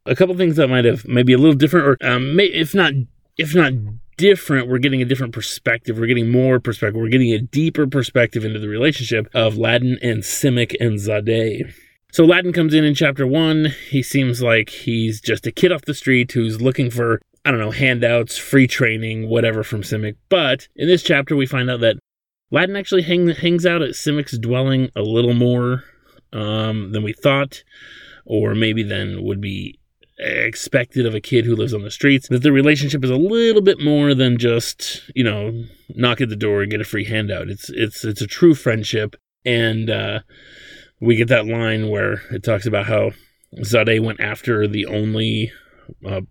a 0.06 0.14
couple 0.14 0.36
things 0.36 0.56
that 0.56 0.68
might 0.68 0.84
have 0.84 1.06
maybe 1.08 1.32
a 1.32 1.38
little 1.38 1.56
different, 1.56 1.86
or 1.86 1.96
um, 2.06 2.36
may, 2.36 2.44
if 2.44 2.74
not, 2.74 2.92
if 3.38 3.54
not 3.54 3.72
different, 4.16 4.68
we're 4.68 4.78
getting 4.78 5.02
a 5.02 5.06
different 5.06 5.32
perspective. 5.32 5.98
We're 5.98 6.06
getting 6.06 6.30
more 6.30 6.60
perspective. 6.60 7.00
We're 7.00 7.08
getting 7.08 7.32
a 7.32 7.40
deeper 7.40 7.86
perspective 7.86 8.44
into 8.44 8.58
the 8.58 8.68
relationship 8.68 9.28
of 9.34 9.56
Laddin 9.56 9.98
and 10.02 10.22
Simic 10.22 10.74
and 10.80 10.98
Zadeh. 10.98 11.72
So 12.12 12.24
Laddin 12.24 12.52
comes 12.52 12.74
in 12.74 12.84
in 12.84 12.94
chapter 12.94 13.26
one. 13.26 13.72
He 13.88 14.02
seems 14.02 14.42
like 14.42 14.68
he's 14.68 15.20
just 15.20 15.46
a 15.46 15.52
kid 15.52 15.72
off 15.72 15.82
the 15.82 15.94
street 15.94 16.32
who's 16.32 16.60
looking 16.60 16.90
for 16.90 17.20
I 17.44 17.50
don't 17.50 17.60
know, 17.60 17.72
handouts, 17.72 18.38
free 18.38 18.68
training, 18.68 19.28
whatever 19.28 19.64
from 19.64 19.82
Simic. 19.82 20.16
But 20.28 20.68
in 20.76 20.86
this 20.86 21.02
chapter, 21.02 21.34
we 21.34 21.46
find 21.46 21.68
out 21.68 21.80
that 21.80 21.98
Laddin 22.52 22.76
actually 22.76 23.02
hang, 23.02 23.28
hangs 23.28 23.66
out 23.66 23.82
at 23.82 23.90
Simic's 23.90 24.38
dwelling 24.38 24.90
a 24.94 25.02
little 25.02 25.34
more 25.34 25.82
um, 26.32 26.92
than 26.92 27.02
we 27.02 27.12
thought, 27.12 27.64
or 28.24 28.54
maybe 28.54 28.82
than 28.82 29.24
would 29.24 29.40
be 29.40 29.78
expected 30.22 31.06
of 31.06 31.14
a 31.14 31.20
kid 31.20 31.44
who 31.44 31.56
lives 31.56 31.74
on 31.74 31.82
the 31.82 31.90
streets. 31.90 32.28
That 32.28 32.42
the 32.42 32.52
relationship 32.52 33.04
is 33.04 33.10
a 33.10 33.16
little 33.16 33.62
bit 33.62 33.80
more 33.80 34.14
than 34.14 34.38
just 34.38 35.02
you 35.14 35.24
know 35.24 35.64
knock 35.90 36.20
at 36.20 36.28
the 36.28 36.36
door 36.36 36.62
and 36.62 36.70
get 36.70 36.80
a 36.80 36.84
free 36.84 37.04
handout. 37.04 37.48
It's 37.48 37.68
it's 37.70 38.04
it's 38.04 38.22
a 38.22 38.26
true 38.26 38.54
friendship, 38.54 39.16
and 39.44 39.90
uh, 39.90 40.20
we 41.00 41.16
get 41.16 41.28
that 41.28 41.46
line 41.46 41.88
where 41.88 42.22
it 42.30 42.42
talks 42.42 42.66
about 42.66 42.86
how 42.86 43.10
Zadeh 43.58 44.02
went 44.02 44.20
after 44.20 44.66
the 44.66 44.86
only 44.86 45.52
uh, 46.06 46.22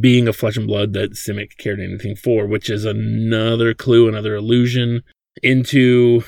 being 0.00 0.28
of 0.28 0.36
flesh 0.36 0.56
and 0.56 0.66
blood 0.66 0.92
that 0.92 1.12
Simic 1.12 1.56
cared 1.58 1.80
anything 1.80 2.14
for, 2.14 2.46
which 2.46 2.70
is 2.70 2.84
another 2.84 3.74
clue, 3.74 4.08
another 4.08 4.36
allusion 4.36 5.02
into 5.42 6.22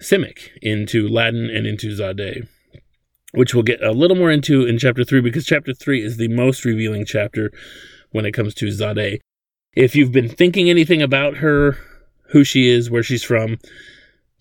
Simic, 0.00 0.48
into 0.62 1.08
Laddin, 1.08 1.50
and 1.50 1.66
into 1.66 1.90
Zadeh, 1.90 2.48
which 3.32 3.54
we'll 3.54 3.62
get 3.62 3.82
a 3.82 3.92
little 3.92 4.16
more 4.16 4.30
into 4.30 4.66
in 4.66 4.78
chapter 4.78 5.04
3 5.04 5.20
because 5.20 5.46
chapter 5.46 5.74
3 5.74 6.02
is 6.02 6.16
the 6.16 6.28
most 6.28 6.64
revealing 6.64 7.04
chapter 7.04 7.50
when 8.10 8.24
it 8.24 8.32
comes 8.32 8.54
to 8.54 8.66
Zadeh. 8.66 9.20
If 9.74 9.94
you've 9.94 10.12
been 10.12 10.28
thinking 10.28 10.70
anything 10.70 11.02
about 11.02 11.38
her, 11.38 11.78
who 12.30 12.44
she 12.44 12.68
is, 12.68 12.90
where 12.90 13.02
she's 13.02 13.22
from, 13.22 13.58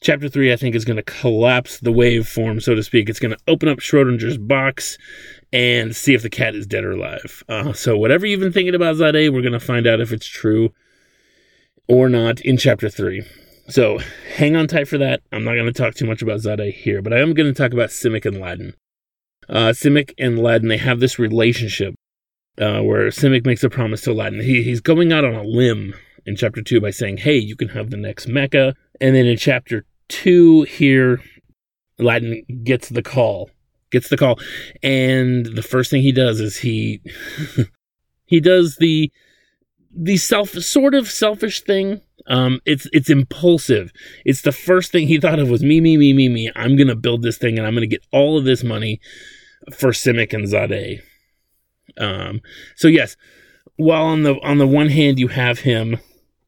chapter 0.02 0.30
3 0.30 0.54
I 0.54 0.56
think 0.56 0.76
is 0.76 0.86
going 0.86 0.98
to 0.98 1.04
collapse 1.04 1.80
the 1.80 1.92
waveform, 1.92 2.62
so 2.62 2.76
to 2.76 2.84
speak. 2.84 3.10
It's 3.10 3.20
going 3.20 3.36
to 3.36 3.44
open 3.48 3.70
up 3.70 3.80
Schrodinger's 3.80 4.38
box 4.38 4.98
and 5.52 5.96
see 5.96 6.14
if 6.14 6.22
the 6.22 6.30
cat 6.30 6.56
is 6.56 6.68
dead 6.68 6.84
or 6.84 6.92
alive. 6.92 7.44
Uh, 7.48 7.74
so, 7.74 7.98
whatever 7.98 8.26
you've 8.26 8.40
been 8.40 8.54
thinking 8.54 8.76
about 8.76 8.96
Zadeh, 8.96 9.32
we're 9.32 9.42
going 9.42 9.54
to 9.54 9.60
find 9.60 9.88
out 9.88 10.02
if 10.02 10.12
it's 10.12 10.28
true 10.28 10.74
or 11.88 12.10
not 12.10 12.42
in 12.42 12.58
chapter 12.58 12.90
3. 12.90 13.24
So, 13.70 14.00
hang 14.36 14.56
on 14.56 14.68
tight 14.68 14.88
for 14.88 14.98
that. 14.98 15.22
I'm 15.32 15.44
not 15.44 15.54
going 15.54 15.66
to 15.66 15.74
talk 15.74 15.96
too 15.96 16.06
much 16.06 16.22
about 16.22 16.40
Zadeh 16.40 16.74
here, 16.74 17.02
but 17.02 17.14
I 17.14 17.20
am 17.20 17.34
going 17.34 17.54
to 17.54 17.58
talk 17.58 17.74
about 17.74 17.90
Simic 17.90 18.26
and 18.26 18.40
Laddin. 18.40 18.74
Uh, 19.50 19.72
Simic 19.72 20.14
and 20.18 20.40
Laddin, 20.40 20.70
they 20.70 20.78
have 20.78 21.00
this 21.00 21.20
relationship 21.20 21.94
uh, 22.60 22.82
where 22.82 23.08
Simic 23.10 23.46
makes 23.46 23.64
a 23.64 23.70
promise 23.70 24.02
to 24.02 24.14
Laddin. 24.14 24.42
He, 24.42 24.64
he's 24.64 24.82
going 24.82 25.12
out 25.12 25.26
on 25.26 25.36
a 25.36 25.44
limb 25.44 25.96
in 26.26 26.36
chapter 26.36 26.62
2 26.62 26.80
by 26.80 26.92
saying, 26.92 27.18
Hey, 27.18 27.38
you 27.38 27.56
can 27.56 27.70
have 27.70 27.90
the 27.90 27.98
next 27.98 28.28
Mecha. 28.28 28.74
And 29.02 29.16
then 29.16 29.26
in 29.26 29.38
chapter 29.38 29.86
2 30.10 30.64
here, 30.64 31.22
Laddin 32.00 32.44
gets 32.64 32.90
the 32.90 33.04
call 33.04 33.50
gets 33.92 34.10
the 34.10 34.18
call, 34.18 34.40
and 34.84 35.46
the 35.46 35.62
first 35.62 35.92
thing 35.92 36.02
he 36.02 36.12
does 36.12 36.40
is 36.40 36.58
he 36.58 37.02
he 38.26 38.40
does 38.40 38.78
the 38.78 39.12
the 39.92 40.18
self 40.18 40.50
sort 40.50 40.94
of 40.94 41.10
selfish 41.10 41.62
thing. 41.62 42.02
Um, 42.28 42.60
it's 42.66 42.88
it's 42.92 43.10
impulsive. 43.10 43.92
It's 44.26 44.42
the 44.42 44.52
first 44.52 44.92
thing 44.92 45.08
he 45.08 45.20
thought 45.20 45.40
of 45.40 45.50
was 45.50 45.64
me, 45.64 45.80
me, 45.80 45.98
me, 45.98 46.14
me, 46.14 46.28
me. 46.28 46.52
I'm 46.56 46.76
gonna 46.76 46.96
build 46.96 47.22
this 47.22 47.38
thing, 47.38 47.58
and 47.58 47.66
I'm 47.66 47.74
gonna 47.74 47.88
get 47.88 48.06
all 48.12 48.38
of 48.38 48.44
this 48.44 48.64
money 48.64 49.00
for 49.72 49.92
Simic 49.92 50.34
and 50.34 50.46
Zadeh. 50.46 51.02
Um, 51.98 52.42
so 52.76 52.88
yes, 52.88 53.16
while 53.78 54.04
on 54.04 54.24
the 54.24 54.36
on 54.44 54.58
the 54.58 54.68
one 54.68 54.90
hand 54.90 55.20
you 55.20 55.30
have 55.30 55.60
him, 55.60 55.98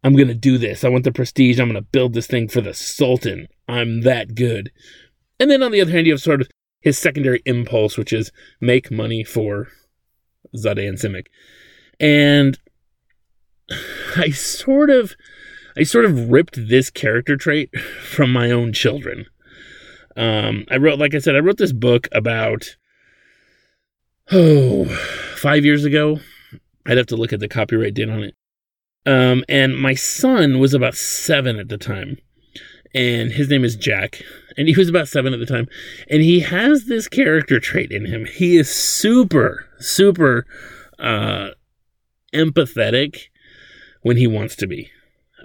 I'm 0.03 0.15
gonna 0.15 0.33
do 0.33 0.57
this. 0.57 0.83
I 0.83 0.89
want 0.89 1.05
the 1.05 1.11
prestige. 1.11 1.59
I'm 1.59 1.69
gonna 1.69 1.81
build 1.81 2.13
this 2.13 2.27
thing 2.27 2.49
for 2.49 2.61
the 2.61 2.73
Sultan. 2.73 3.47
I'm 3.67 4.01
that 4.01 4.35
good. 4.35 4.71
And 5.39 5.49
then 5.49 5.63
on 5.63 5.71
the 5.71 5.79
other 5.79 5.91
hand, 5.91 6.05
you 6.05 6.13
have 6.13 6.21
sort 6.21 6.41
of 6.41 6.49
his 6.81 6.97
secondary 6.97 7.41
impulse, 7.45 7.97
which 7.97 8.11
is 8.11 8.31
make 8.59 8.91
money 8.91 9.23
for 9.23 9.69
Zadeh 10.55 10.87
and 10.87 10.97
Simic. 10.97 11.27
And 11.99 12.59
I 14.17 14.31
sort 14.31 14.89
of 14.89 15.15
I 15.79 15.83
sort 15.83 16.05
of 16.05 16.29
ripped 16.29 16.67
this 16.67 16.89
character 16.89 17.37
trait 17.37 17.69
from 18.03 18.31
my 18.31 18.51
own 18.51 18.73
children. 18.73 19.25
Um, 20.17 20.65
I 20.69 20.77
wrote, 20.77 20.99
like 20.99 21.15
I 21.15 21.19
said, 21.19 21.35
I 21.35 21.39
wrote 21.39 21.57
this 21.57 21.73
book 21.73 22.07
about 22.11 22.75
oh 24.31 24.85
five 25.35 25.63
years 25.63 25.85
ago. 25.85 26.19
I'd 26.85 26.97
have 26.97 27.07
to 27.07 27.15
look 27.15 27.33
at 27.33 27.39
the 27.39 27.47
copyright 27.47 27.93
date 27.93 28.09
on 28.09 28.23
it. 28.23 28.35
Um, 29.05 29.43
and 29.47 29.77
my 29.77 29.93
son 29.93 30.59
was 30.59 30.73
about 30.73 30.95
seven 30.95 31.57
at 31.57 31.69
the 31.69 31.77
time 31.77 32.17
and 32.93 33.31
his 33.31 33.49
name 33.49 33.63
is 33.63 33.75
Jack, 33.75 34.23
and 34.57 34.67
he 34.67 34.75
was 34.75 34.89
about 34.89 35.07
seven 35.07 35.33
at 35.33 35.39
the 35.39 35.45
time, 35.45 35.67
and 36.09 36.21
he 36.21 36.39
has 36.39 36.85
this 36.85 37.07
character 37.07 37.59
trait 37.59 37.91
in 37.91 38.05
him. 38.05 38.25
He 38.25 38.57
is 38.57 38.69
super, 38.73 39.67
super 39.79 40.45
uh, 40.97 41.49
empathetic 42.33 43.27
when 44.01 44.17
he 44.17 44.27
wants 44.27 44.55
to 44.57 44.67
be. 44.67 44.89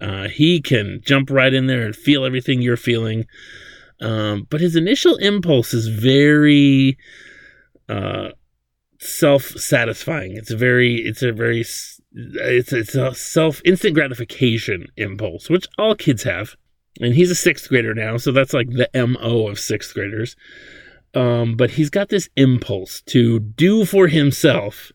Uh, 0.00 0.28
he 0.28 0.60
can 0.60 1.00
jump 1.04 1.30
right 1.30 1.54
in 1.54 1.66
there 1.66 1.84
and 1.84 1.94
feel 1.94 2.24
everything 2.24 2.60
you're 2.60 2.76
feeling, 2.76 3.26
um, 4.00 4.46
but 4.50 4.60
his 4.60 4.76
initial 4.76 5.16
impulse 5.16 5.72
is 5.72 5.88
very 5.88 6.98
uh, 7.88 8.30
self-satisfying. 8.98 10.36
It's 10.36 10.50
a 10.50 10.56
very, 10.56 10.96
it's 10.96 11.22
a 11.22 11.32
very, 11.32 11.60
it's 11.60 12.72
it's 12.72 12.94
a 12.94 13.14
self 13.14 13.60
instant 13.64 13.94
gratification 13.94 14.86
impulse, 14.96 15.48
which 15.48 15.66
all 15.78 15.94
kids 15.94 16.24
have 16.24 16.56
and 17.00 17.14
he's 17.14 17.30
a 17.30 17.34
sixth 17.34 17.68
grader 17.68 17.94
now, 17.94 18.16
so 18.16 18.32
that's 18.32 18.52
like 18.52 18.70
the 18.70 18.88
MO 18.94 19.48
of 19.48 19.58
sixth 19.58 19.94
graders. 19.94 20.36
Um, 21.14 21.56
but 21.56 21.70
he's 21.70 21.90
got 21.90 22.08
this 22.08 22.28
impulse 22.36 23.00
to 23.02 23.38
do 23.38 23.84
for 23.84 24.08
himself, 24.08 24.92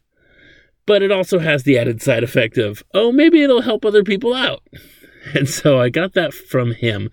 but 0.89 1.04
it 1.04 1.12
also 1.12 1.38
has 1.38 1.62
the 1.62 1.78
added 1.78 2.02
side 2.02 2.23
effect 2.23 2.58
of, 2.58 2.84
oh, 2.95 3.12
maybe 3.12 3.43
it'll 3.43 3.62
help 3.62 3.86
other 3.86 4.04
people 4.04 4.34
out. 4.34 4.63
And 5.36 5.49
so 5.49 5.80
I 5.80 5.89
got 5.89 6.13
that 6.13 6.34
from 6.34 6.71
him. 6.71 7.10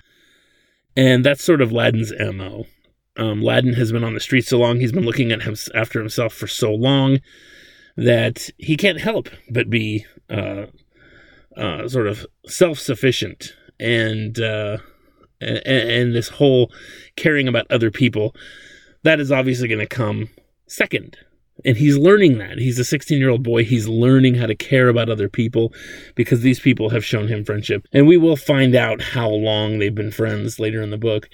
And 0.96 1.24
that's 1.24 1.42
sort 1.44 1.60
of 1.60 1.72
Laddin's 1.72 2.12
MO. 2.18 2.64
Um, 3.16 3.42
Laddin 3.42 3.74
has 3.74 3.90
been 3.90 4.04
on 4.04 4.14
the 4.14 4.20
streets 4.20 4.48
so 4.48 4.58
long, 4.58 4.78
he's 4.78 4.92
been 4.92 5.04
looking 5.04 5.32
at 5.32 5.42
him 5.42 5.56
after 5.74 5.98
himself 5.98 6.32
for 6.32 6.46
so 6.46 6.72
long 6.72 7.18
that 7.96 8.48
he 8.58 8.76
can't 8.76 9.00
help 9.00 9.28
but 9.50 9.68
be 9.68 10.06
uh, 10.30 10.66
uh, 11.56 11.88
sort 11.88 12.06
of 12.06 12.24
self 12.46 12.78
sufficient 12.78 13.54
and, 13.80 14.38
uh, 14.38 14.78
and 15.40 15.58
and 15.66 16.14
this 16.14 16.28
whole 16.28 16.72
caring 17.16 17.48
about 17.48 17.66
other 17.70 17.90
people 17.90 18.34
that 19.02 19.20
is 19.20 19.32
obviously 19.32 19.68
going 19.68 19.80
to 19.80 19.86
come 19.86 20.28
second 20.68 21.18
and 21.64 21.76
he's 21.76 21.96
learning 21.96 22.38
that. 22.38 22.58
He's 22.58 22.78
a 22.78 22.84
16 22.84 23.18
year 23.18 23.30
old 23.30 23.42
boy. 23.42 23.64
He's 23.64 23.88
learning 23.88 24.34
how 24.34 24.46
to 24.46 24.54
care 24.54 24.88
about 24.88 25.08
other 25.08 25.28
people 25.28 25.72
because 26.14 26.40
these 26.40 26.60
people 26.60 26.90
have 26.90 27.04
shown 27.04 27.28
him 27.28 27.44
friendship. 27.44 27.86
And 27.92 28.06
we 28.06 28.16
will 28.16 28.36
find 28.36 28.74
out 28.74 29.00
how 29.00 29.28
long 29.28 29.78
they've 29.78 29.94
been 29.94 30.10
friends 30.10 30.58
later 30.58 30.82
in 30.82 30.90
the 30.90 30.98
book. 30.98 31.28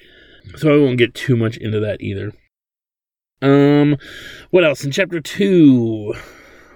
So 0.57 0.75
i 0.75 0.77
won't 0.77 0.99
get 0.99 1.15
too 1.15 1.37
much 1.37 1.57
into 1.57 1.81
that 1.81 2.01
either. 2.01 2.33
Um 3.41 3.97
what 4.51 4.65
else? 4.65 4.85
In 4.85 4.93
chapter 4.93 5.21
2 5.21 6.15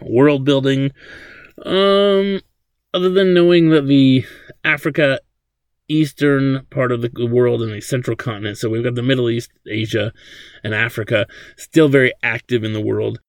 world 0.03 0.45
building. 0.45 0.91
Um 1.65 2.41
other 2.93 3.11
than 3.11 3.35
knowing 3.35 3.71
that 3.71 3.87
the 3.87 4.25
africa 4.65 5.21
eastern 5.89 6.67
part 6.71 6.91
of 6.91 7.01
the 7.03 7.27
world 7.27 7.63
and 7.63 7.73
the 7.73 7.81
central 7.81 8.17
continent. 8.17 8.59
So 8.59 8.69
we've 8.69 8.83
got 8.83 8.97
the 8.97 9.03
Middle 9.03 9.31
East, 9.31 9.53
Asia, 9.69 10.13
and 10.65 10.75
Africa 10.75 11.27
still 11.57 11.89
very 11.89 12.13
active 12.25 12.65
in 12.65 12.73
the 12.73 12.81
world. 12.81 13.21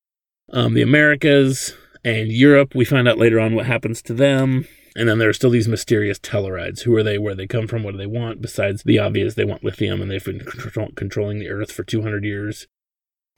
Um, 0.54 0.74
the 0.74 0.82
Americas 0.82 1.76
and 2.04 2.32
Europe, 2.32 2.74
we 2.74 2.86
find 2.86 3.08
out 3.08 3.18
later 3.18 3.40
on 3.40 3.56
what 3.56 3.66
happens 3.66 4.02
to 4.04 4.14
them. 4.14 4.66
And 4.96 5.08
then 5.08 5.20
there 5.20 5.30
are 5.30 5.34
still 5.34 5.52
these 5.52 5.68
mysterious 5.68 6.18
Tellarides. 6.18 6.82
Who 6.82 6.96
are 6.96 7.04
they? 7.04 7.18
Where 7.18 7.36
they 7.36 7.46
come 7.46 7.68
from? 7.68 7.84
What 7.84 7.92
do 7.92 7.98
they 7.98 8.08
want? 8.08 8.42
Besides 8.42 8.82
the 8.84 8.98
obvious, 8.98 9.36
they 9.36 9.46
want 9.46 9.64
lithium 9.64 10.02
and 10.02 10.10
they've 10.10 10.24
been 10.24 10.40
control- 10.40 10.92
controlling 10.96 11.40
the 11.40 11.50
Earth 11.50 11.72
for 11.72 11.84
200 11.84 12.24
years. 12.24 12.68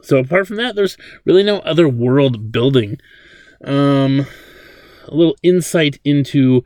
So 0.02 0.18
apart 0.18 0.48
from 0.48 0.56
that, 0.58 0.76
there's 0.76 0.98
really 1.26 1.44
no 1.44 1.60
other 1.60 1.90
world 1.90 2.52
building. 2.52 2.98
Um, 3.64 4.26
a 5.08 5.16
little 5.16 5.36
insight 5.44 6.00
into 6.06 6.64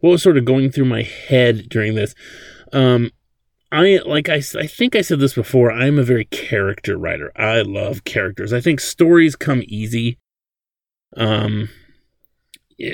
what 0.00 0.10
was 0.10 0.22
sort 0.22 0.36
of 0.36 0.44
going 0.44 0.70
through 0.70 0.84
my 0.84 1.02
head 1.02 1.68
during 1.70 1.94
this. 1.94 2.14
Um, 2.72 3.10
I 3.72 4.00
like 4.06 4.28
I, 4.28 4.42
I 4.58 4.66
think 4.66 4.96
I 4.96 5.00
said 5.02 5.20
this 5.20 5.34
before. 5.34 5.72
I'm 5.72 5.98
a 5.98 6.04
very 6.04 6.24
character 6.26 6.96
writer. 6.96 7.32
I 7.36 7.62
love 7.62 8.04
characters. 8.04 8.52
I 8.52 8.60
think 8.60 8.80
stories 8.80 9.36
come 9.36 9.62
easy 9.66 10.18
Um, 11.16 11.68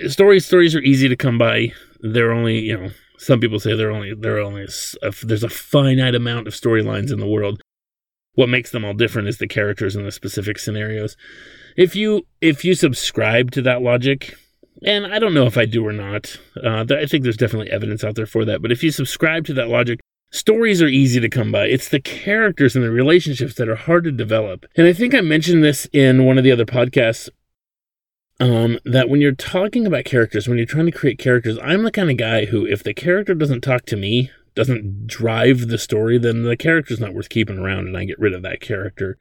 stories 0.09 0.47
stories 0.47 0.75
are 0.75 0.81
easy 0.81 1.09
to 1.09 1.17
come 1.17 1.39
by. 1.39 1.73
They're 2.01 2.33
only 2.33 2.61
you 2.61 2.77
know 2.79 2.91
some 3.19 3.41
people 3.41 3.61
say 3.61 3.77
they're 3.77 3.91
only 3.91 4.15
they're 4.15 4.39
only 4.41 4.67
a, 5.03 5.13
there's 5.25 5.45
a 5.45 5.49
finite 5.49 6.15
amount 6.15 6.47
of 6.49 6.55
storylines 6.55 7.13
in 7.13 7.21
the 7.21 7.27
world. 7.29 7.61
What 8.35 8.49
makes 8.49 8.71
them 8.71 8.85
all 8.85 8.95
different 8.95 9.29
is 9.29 9.39
the 9.39 9.49
characters 9.49 9.95
and 9.95 10.07
the 10.07 10.13
specific 10.13 10.59
scenarios. 10.59 11.17
If 11.77 11.95
you 11.97 12.27
if 12.41 12.65
you 12.65 12.75
subscribe 12.75 13.51
to 13.53 13.63
that 13.63 13.83
logic, 13.83 14.35
and 14.85 15.07
I 15.07 15.19
don't 15.19 15.35
know 15.35 15.47
if 15.47 15.59
I 15.59 15.67
do 15.67 15.87
or 15.87 15.93
not, 15.93 16.39
uh, 16.65 16.87
I 16.91 17.07
think 17.07 17.25
there's 17.25 17.37
definitely 17.37 17.71
evidence 17.71 18.05
out 18.05 18.15
there 18.15 18.27
for 18.27 18.45
that. 18.47 18.63
But 18.63 18.73
if 18.73 18.83
you 18.83 18.91
subscribe 18.91 19.47
to 19.47 19.55
that 19.55 19.69
logic, 19.69 20.01
Stories 20.33 20.81
are 20.81 20.89
easy 20.89 21.21
to 21.21 21.29
come 21.29 21.53
by. 21.53 21.67
It's 21.67 21.91
the 21.91 22.01
characters 22.01 22.75
and 22.75 22.83
the 22.83 22.91
relationships 22.91 23.55
that 23.57 23.69
are 23.69 23.77
hard 23.77 24.05
to 24.05 24.11
develop. 24.11 24.65
And 24.77 24.87
I 24.87 24.95
think 24.95 25.15
I 25.15 25.21
mentioned 25.21 25.63
this 25.63 25.87
in 25.93 26.25
one 26.25 26.39
of 26.39 26.45
the 26.45 26.51
other 26.51 26.65
podcasts 26.65 27.29
um, 28.41 28.79
that 28.87 29.11
when 29.11 29.21
you're 29.21 29.35
talking 29.35 29.87
about 29.87 30.07
characters, 30.07 30.49
when 30.49 30.57
you're 30.57 30.67
trying 30.67 30.87
to 30.87 30.93
create 30.93 31.19
characters, 31.19 31.59
I'm 31.63 31.83
the 31.83 31.91
kind 31.91 32.11
of 32.11 32.17
guy 32.17 32.47
who, 32.47 32.67
if 32.67 32.83
the 32.83 32.95
character 32.95 33.35
doesn't 33.35 33.61
talk 33.61 33.85
to 33.87 33.97
me, 33.97 34.31
doesn't 34.55 35.07
drive 35.07 35.69
the 35.69 35.77
story, 35.77 36.17
then 36.17 36.45
the 36.45 36.57
character's 36.57 36.99
not 36.99 37.13
worth 37.13 37.29
keeping 37.29 37.59
around 37.59 37.87
and 37.87 37.97
I 37.97 38.07
get 38.07 38.19
rid 38.19 38.33
of 38.33 38.41
that 38.41 38.63
character. 38.63 39.19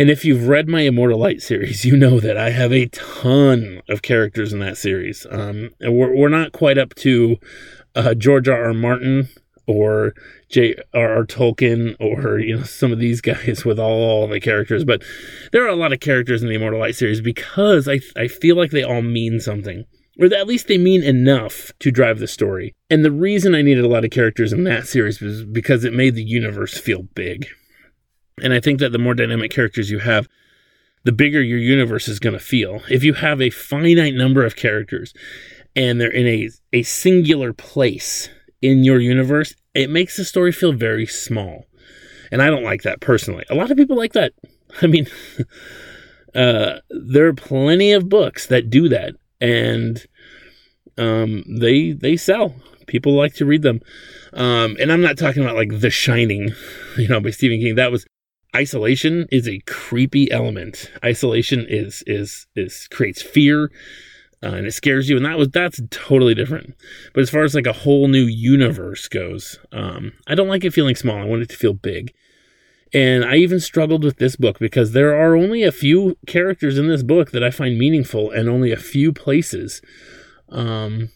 And 0.00 0.10
if 0.10 0.24
you've 0.24 0.48
read 0.48 0.68
my 0.68 0.80
Immortal 0.80 1.20
Light 1.20 1.42
series, 1.42 1.84
you 1.86 1.96
know 1.96 2.18
that 2.18 2.36
I 2.36 2.50
have 2.50 2.72
a 2.72 2.86
ton 2.86 3.82
of 3.88 4.02
characters 4.02 4.52
in 4.52 4.58
that 4.58 4.78
series. 4.78 5.28
Um, 5.30 5.70
and 5.78 5.96
we're, 5.96 6.12
we're 6.12 6.28
not 6.28 6.50
quite 6.50 6.76
up 6.76 6.96
to 6.96 7.36
uh, 7.94 8.14
George 8.14 8.48
R. 8.48 8.64
R. 8.64 8.74
Martin 8.74 9.28
or 9.68 10.14
J.R.R. 10.48 11.24
Tolkien 11.26 11.94
or 12.00 12.38
you 12.38 12.56
know 12.56 12.62
some 12.64 12.90
of 12.90 12.98
these 12.98 13.20
guys 13.20 13.64
with 13.64 13.78
all 13.78 14.26
the 14.26 14.40
characters, 14.40 14.84
but 14.84 15.02
there 15.52 15.64
are 15.64 15.68
a 15.68 15.76
lot 15.76 15.92
of 15.92 16.00
characters 16.00 16.42
in 16.42 16.48
the 16.48 16.54
Immortal 16.54 16.80
Light 16.80 16.96
series 16.96 17.20
because 17.20 17.86
I 17.86 18.00
I 18.16 18.26
feel 18.26 18.56
like 18.56 18.72
they 18.72 18.82
all 18.82 19.02
mean 19.02 19.38
something. 19.38 19.84
Or 20.20 20.26
at 20.26 20.48
least 20.48 20.66
they 20.66 20.78
mean 20.78 21.04
enough 21.04 21.70
to 21.78 21.92
drive 21.92 22.18
the 22.18 22.26
story. 22.26 22.74
And 22.90 23.04
the 23.04 23.12
reason 23.12 23.54
I 23.54 23.62
needed 23.62 23.84
a 23.84 23.88
lot 23.88 24.04
of 24.04 24.10
characters 24.10 24.52
in 24.52 24.64
that 24.64 24.88
series 24.88 25.20
was 25.20 25.44
because 25.44 25.84
it 25.84 25.92
made 25.92 26.16
the 26.16 26.24
universe 26.24 26.76
feel 26.76 27.04
big. 27.14 27.46
And 28.42 28.52
I 28.52 28.58
think 28.58 28.80
that 28.80 28.90
the 28.90 28.98
more 28.98 29.14
dynamic 29.14 29.52
characters 29.52 29.92
you 29.92 30.00
have, 30.00 30.26
the 31.04 31.12
bigger 31.12 31.40
your 31.40 31.58
universe 31.58 32.08
is 32.08 32.18
going 32.18 32.32
to 32.32 32.40
feel. 32.40 32.82
If 32.90 33.04
you 33.04 33.14
have 33.14 33.40
a 33.40 33.50
finite 33.50 34.14
number 34.14 34.44
of 34.44 34.56
characters 34.56 35.14
and 35.76 36.00
they're 36.00 36.10
in 36.10 36.26
a, 36.26 36.50
a 36.72 36.82
singular 36.82 37.52
place 37.52 38.28
in 38.60 38.84
your 38.84 39.00
universe, 39.00 39.54
it 39.74 39.90
makes 39.90 40.16
the 40.16 40.24
story 40.24 40.52
feel 40.52 40.72
very 40.72 41.06
small. 41.06 41.66
And 42.30 42.42
I 42.42 42.50
don't 42.50 42.64
like 42.64 42.82
that 42.82 43.00
personally. 43.00 43.44
A 43.48 43.54
lot 43.54 43.70
of 43.70 43.76
people 43.76 43.96
like 43.96 44.12
that. 44.12 44.32
I 44.82 44.86
mean, 44.86 45.06
uh, 46.34 46.78
there 46.90 47.26
are 47.26 47.34
plenty 47.34 47.92
of 47.92 48.08
books 48.08 48.46
that 48.46 48.70
do 48.70 48.88
that, 48.88 49.14
and 49.40 50.04
um, 50.96 51.44
they 51.48 51.92
they 51.92 52.16
sell. 52.16 52.54
People 52.86 53.12
like 53.12 53.34
to 53.34 53.44
read 53.44 53.62
them. 53.62 53.80
Um, 54.32 54.76
and 54.80 54.90
I'm 54.90 55.02
not 55.02 55.18
talking 55.18 55.42
about 55.42 55.56
like 55.56 55.80
The 55.80 55.90
Shining, 55.90 56.52
you 56.98 57.08
know, 57.08 57.20
by 57.20 57.30
Stephen 57.30 57.60
King. 57.60 57.74
That 57.76 57.92
was 57.92 58.06
isolation 58.54 59.26
is 59.30 59.48
a 59.48 59.60
creepy 59.66 60.30
element. 60.30 60.90
Isolation 61.04 61.66
is 61.68 62.02
is 62.06 62.46
is 62.54 62.88
creates 62.90 63.22
fear 63.22 63.70
uh, 64.42 64.48
and 64.48 64.66
it 64.66 64.72
scares 64.72 65.08
you 65.08 65.16
and 65.16 65.24
that 65.24 65.38
was 65.38 65.48
that's 65.48 65.80
totally 65.90 66.34
different. 66.34 66.74
But 67.14 67.22
as 67.22 67.30
far 67.30 67.44
as 67.44 67.54
like 67.54 67.66
a 67.66 67.72
whole 67.72 68.08
new 68.08 68.24
universe 68.24 69.08
goes 69.08 69.58
um, 69.72 70.12
i 70.26 70.34
don't 70.34 70.48
like 70.48 70.64
it 70.64 70.74
feeling 70.74 70.96
small. 70.96 71.16
I 71.18 71.24
want 71.24 71.42
it 71.42 71.48
to 71.50 71.56
feel 71.56 71.74
big. 71.74 72.12
And 72.94 73.24
i 73.24 73.36
even 73.36 73.60
struggled 73.60 74.04
with 74.04 74.18
this 74.18 74.36
book 74.36 74.58
because 74.58 74.92
there 74.92 75.16
are 75.16 75.36
only 75.36 75.62
a 75.62 75.72
few 75.72 76.16
characters 76.26 76.78
in 76.78 76.88
this 76.88 77.02
book 77.02 77.30
that 77.32 77.44
i 77.44 77.50
find 77.50 77.78
meaningful 77.78 78.30
and 78.30 78.48
only 78.48 78.72
a 78.72 78.76
few 78.76 79.12
places. 79.12 79.82
Um, 80.50 81.10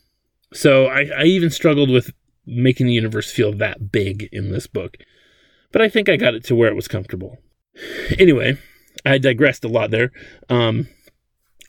so 0.52 0.86
I, 0.86 1.08
I 1.16 1.24
even 1.24 1.50
struggled 1.50 1.88
with 1.88 2.12
making 2.44 2.86
the 2.86 2.92
universe 2.92 3.30
feel 3.30 3.52
that 3.54 3.90
big 3.90 4.28
in 4.32 4.52
this 4.52 4.66
book. 4.66 4.96
But 5.70 5.82
i 5.82 5.88
think 5.88 6.08
i 6.08 6.16
got 6.16 6.34
it 6.34 6.44
to 6.44 6.54
where 6.54 6.68
it 6.68 6.76
was 6.76 6.88
comfortable. 6.88 7.38
Anyway 8.18 8.58
i 9.04 9.18
digressed 9.18 9.64
a 9.64 9.68
lot 9.68 9.90
there. 9.90 10.12
Um, 10.48 10.88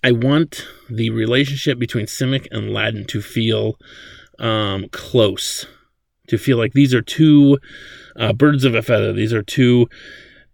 I 0.03 0.11
want 0.11 0.67
the 0.89 1.09
relationship 1.11 1.79
between 1.79 2.07
Simic 2.07 2.47
and 2.51 2.73
Laddin 2.73 3.05
to 3.05 3.21
feel 3.21 3.77
um, 4.37 4.89
close, 4.89 5.65
to 6.27 6.37
feel 6.37 6.57
like 6.57 6.73
these 6.73 6.93
are 6.93 7.01
two 7.01 7.57
uh, 8.17 8.33
birds 8.33 8.65
of 8.65 8.75
a 8.75 8.81
feather. 8.81 9.13
These 9.13 9.33
are 9.33 9.43
two 9.43 9.87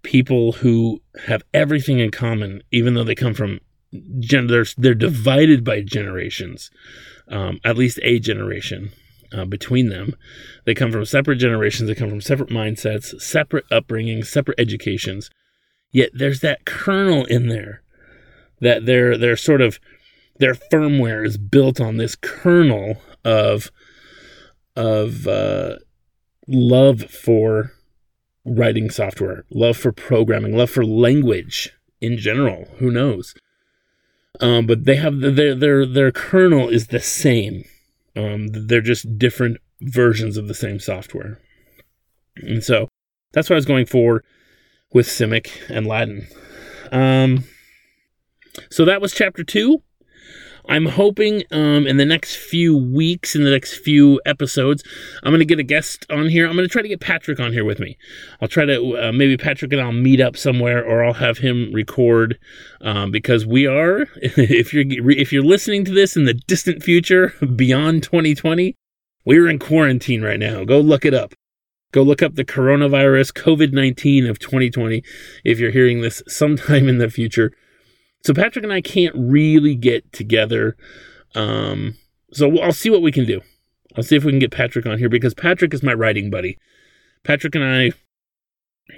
people 0.03 0.53
who 0.53 1.01
have 1.25 1.43
everything 1.53 1.99
in 1.99 2.11
common, 2.11 2.61
even 2.71 2.93
though 2.93 3.03
they 3.03 3.15
come 3.15 3.33
from 3.33 3.59
gen- 4.19 4.47
they're, 4.47 4.65
they're 4.77 4.93
divided 4.93 5.63
by 5.63 5.81
generations, 5.81 6.69
um, 7.27 7.59
at 7.63 7.77
least 7.77 7.99
a 8.03 8.19
generation. 8.19 8.91
Uh, 9.31 9.45
between 9.45 9.89
them. 9.89 10.15
They 10.65 10.73
come 10.73 10.91
from 10.91 11.05
separate 11.05 11.35
generations, 11.35 11.87
they 11.87 11.93
come 11.93 12.09
from 12.09 12.19
separate 12.19 12.49
mindsets, 12.49 13.21
separate 13.21 13.69
upbringings, 13.69 14.25
separate 14.25 14.59
educations. 14.59 15.29
Yet 15.91 16.09
there's 16.15 16.39
that 16.39 16.65
kernel 16.65 17.25
in 17.25 17.47
there 17.47 17.83
that 18.61 18.85
their 18.85 19.17
their 19.17 19.35
sort 19.35 19.61
of 19.61 19.79
their 20.37 20.53
firmware 20.53 21.25
is 21.25 21.37
built 21.37 21.79
on 21.79 21.97
this 21.97 22.15
kernel 22.15 23.01
of 23.23 23.71
of 24.75 25.27
uh, 25.27 25.75
love 26.47 27.01
for 27.03 27.73
writing 28.45 28.89
software, 28.89 29.45
love 29.51 29.77
for 29.77 29.91
programming, 29.91 30.55
love 30.55 30.69
for 30.69 30.85
language 30.85 31.71
in 32.01 32.17
general. 32.17 32.65
Who 32.77 32.89
knows? 32.89 33.35
Um, 34.39 34.65
but 34.65 34.85
they 34.85 34.95
have 34.95 35.19
their 35.19 35.55
their 35.55 35.85
their 35.85 36.11
kernel 36.11 36.69
is 36.69 36.87
the 36.87 36.99
same. 36.99 37.63
Um, 38.15 38.47
they're 38.47 38.81
just 38.81 39.17
different 39.17 39.57
versions 39.81 40.37
of 40.37 40.47
the 40.47 40.53
same 40.53 40.79
software, 40.79 41.39
and 42.37 42.63
so 42.63 42.87
that's 43.33 43.49
what 43.49 43.55
I 43.55 43.57
was 43.57 43.65
going 43.65 43.85
for 43.85 44.23
with 44.93 45.07
Simic 45.07 45.49
and 45.69 45.85
Laddin. 45.85 46.27
Um, 46.91 47.43
so 48.69 48.85
that 48.85 49.01
was 49.01 49.13
chapter 49.13 49.43
two. 49.43 49.81
I'm 50.69 50.85
hoping 50.85 51.43
um, 51.51 51.87
in 51.87 51.97
the 51.97 52.05
next 52.05 52.35
few 52.35 52.77
weeks, 52.77 53.35
in 53.35 53.43
the 53.43 53.49
next 53.49 53.77
few 53.77 54.21
episodes, 54.25 54.83
I'm 55.23 55.31
going 55.31 55.39
to 55.39 55.45
get 55.45 55.57
a 55.57 55.63
guest 55.63 56.05
on 56.11 56.29
here. 56.29 56.45
I'm 56.45 56.55
going 56.55 56.67
to 56.67 56.71
try 56.71 56.83
to 56.83 56.87
get 56.87 56.99
Patrick 56.99 57.39
on 57.39 57.51
here 57.51 57.65
with 57.65 57.79
me. 57.79 57.97
I'll 58.39 58.47
try 58.47 58.65
to 58.65 58.97
uh, 58.97 59.11
maybe 59.11 59.35
Patrick 59.35 59.73
and 59.73 59.81
I'll 59.81 59.91
meet 59.91 60.21
up 60.21 60.37
somewhere, 60.37 60.85
or 60.85 61.03
I'll 61.03 61.13
have 61.13 61.39
him 61.39 61.71
record 61.73 62.37
um, 62.81 63.09
because 63.11 63.45
we 63.45 63.65
are. 63.65 64.07
If 64.49 64.73
you're 64.73 64.85
if 64.87 65.33
you're 65.33 65.43
listening 65.43 65.85
to 65.85 65.91
this 65.91 66.15
in 66.15 66.25
the 66.25 66.33
distant 66.33 66.83
future, 66.83 67.33
beyond 67.55 68.03
2020, 68.03 68.75
we're 69.25 69.49
in 69.49 69.59
quarantine 69.59 70.21
right 70.21 70.39
now. 70.39 70.63
Go 70.63 70.79
look 70.79 71.05
it 71.05 71.13
up. 71.13 71.33
Go 71.91 72.03
look 72.03 72.21
up 72.21 72.35
the 72.35 72.45
coronavirus 72.45 73.33
COVID 73.33 73.73
19 73.73 74.27
of 74.27 74.37
2020 74.37 75.03
if 75.43 75.59
you're 75.59 75.71
hearing 75.71 76.01
this 76.01 76.21
sometime 76.27 76.87
in 76.87 76.99
the 76.99 77.09
future. 77.09 77.51
So 78.23 78.33
Patrick 78.33 78.63
and 78.63 78.73
I 78.73 78.81
can't 78.81 79.15
really 79.15 79.75
get 79.75 80.11
together. 80.11 80.75
Um, 81.35 81.95
so 82.31 82.59
I'll 82.59 82.73
see 82.73 82.89
what 82.89 83.01
we 83.01 83.11
can 83.11 83.25
do. 83.25 83.41
I'll 83.95 84.03
see 84.03 84.15
if 84.15 84.23
we 84.23 84.31
can 84.31 84.39
get 84.39 84.51
Patrick 84.51 84.85
on 84.85 84.97
here 84.97 85.09
because 85.09 85.33
Patrick 85.33 85.73
is 85.73 85.83
my 85.83 85.93
writing 85.93 86.29
buddy. 86.29 86.57
Patrick 87.23 87.55
and 87.55 87.63
I, 87.63 87.91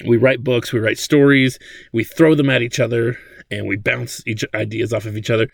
we 0.05 0.17
write 0.17 0.43
books, 0.43 0.73
we 0.73 0.79
write 0.79 0.97
stories, 0.97 1.60
we 1.93 2.03
throw 2.03 2.36
them 2.36 2.49
at 2.49 2.62
each 2.62 2.79
other, 2.79 3.17
and 3.49 3.67
we 3.67 3.77
bounce 3.77 4.25
each 4.27 4.43
ideas 4.53 4.93
off 4.93 5.05
of 5.05 5.17
each 5.17 5.29
other. 5.29 5.49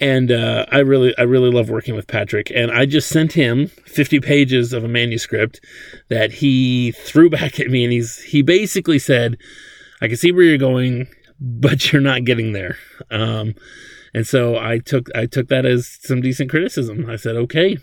And 0.00 0.30
uh, 0.30 0.64
I 0.70 0.78
really, 0.78 1.16
I 1.18 1.22
really 1.22 1.50
love 1.50 1.70
working 1.70 1.96
with 1.96 2.06
Patrick. 2.06 2.52
And 2.54 2.70
I 2.70 2.86
just 2.86 3.08
sent 3.08 3.32
him 3.32 3.66
50 3.66 4.20
pages 4.20 4.72
of 4.72 4.84
a 4.84 4.88
manuscript 4.88 5.60
that 6.08 6.32
he 6.32 6.92
threw 6.92 7.28
back 7.30 7.58
at 7.58 7.68
me, 7.68 7.84
and 7.84 7.92
he's 7.92 8.22
he 8.22 8.42
basically 8.42 9.00
said, 9.00 9.36
"I 10.00 10.06
can 10.06 10.16
see 10.16 10.30
where 10.30 10.44
you're 10.44 10.58
going 10.58 11.08
but 11.40 11.92
you're 11.92 12.02
not 12.02 12.24
getting 12.24 12.52
there. 12.52 12.76
Um, 13.10 13.54
and 14.14 14.26
so 14.26 14.56
I 14.56 14.78
took 14.78 15.08
I 15.14 15.26
took 15.26 15.48
that 15.48 15.66
as 15.66 15.98
some 16.02 16.20
decent 16.20 16.50
criticism. 16.50 17.08
I 17.08 17.16
said, 17.16 17.36
okay. 17.36 17.78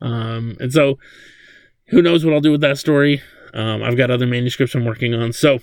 Um, 0.00 0.56
and 0.60 0.72
so 0.72 0.98
who 1.88 2.02
knows 2.02 2.24
what 2.24 2.34
I'll 2.34 2.40
do 2.40 2.52
with 2.52 2.60
that 2.62 2.78
story. 2.78 3.22
Um, 3.52 3.82
I've 3.82 3.96
got 3.96 4.10
other 4.10 4.26
manuscripts 4.26 4.74
I'm 4.74 4.84
working 4.84 5.14
on. 5.14 5.32
So 5.32 5.60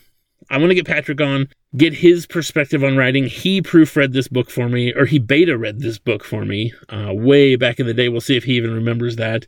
I 0.49 0.57
want 0.57 0.69
to 0.69 0.75
get 0.75 0.87
Patrick 0.87 1.21
on, 1.21 1.49
get 1.77 1.93
his 1.93 2.25
perspective 2.25 2.83
on 2.83 2.97
writing. 2.97 3.25
He 3.25 3.61
proofread 3.61 4.13
this 4.13 4.27
book 4.27 4.49
for 4.49 4.69
me, 4.69 4.93
or 4.93 5.05
he 5.05 5.19
beta 5.19 5.57
read 5.57 5.79
this 5.81 5.99
book 5.99 6.23
for 6.23 6.45
me 6.45 6.73
uh, 6.89 7.13
way 7.13 7.55
back 7.55 7.79
in 7.79 7.85
the 7.85 7.93
day. 7.93 8.09
We'll 8.09 8.21
see 8.21 8.37
if 8.37 8.45
he 8.45 8.53
even 8.53 8.73
remembers 8.73 9.17
that. 9.17 9.45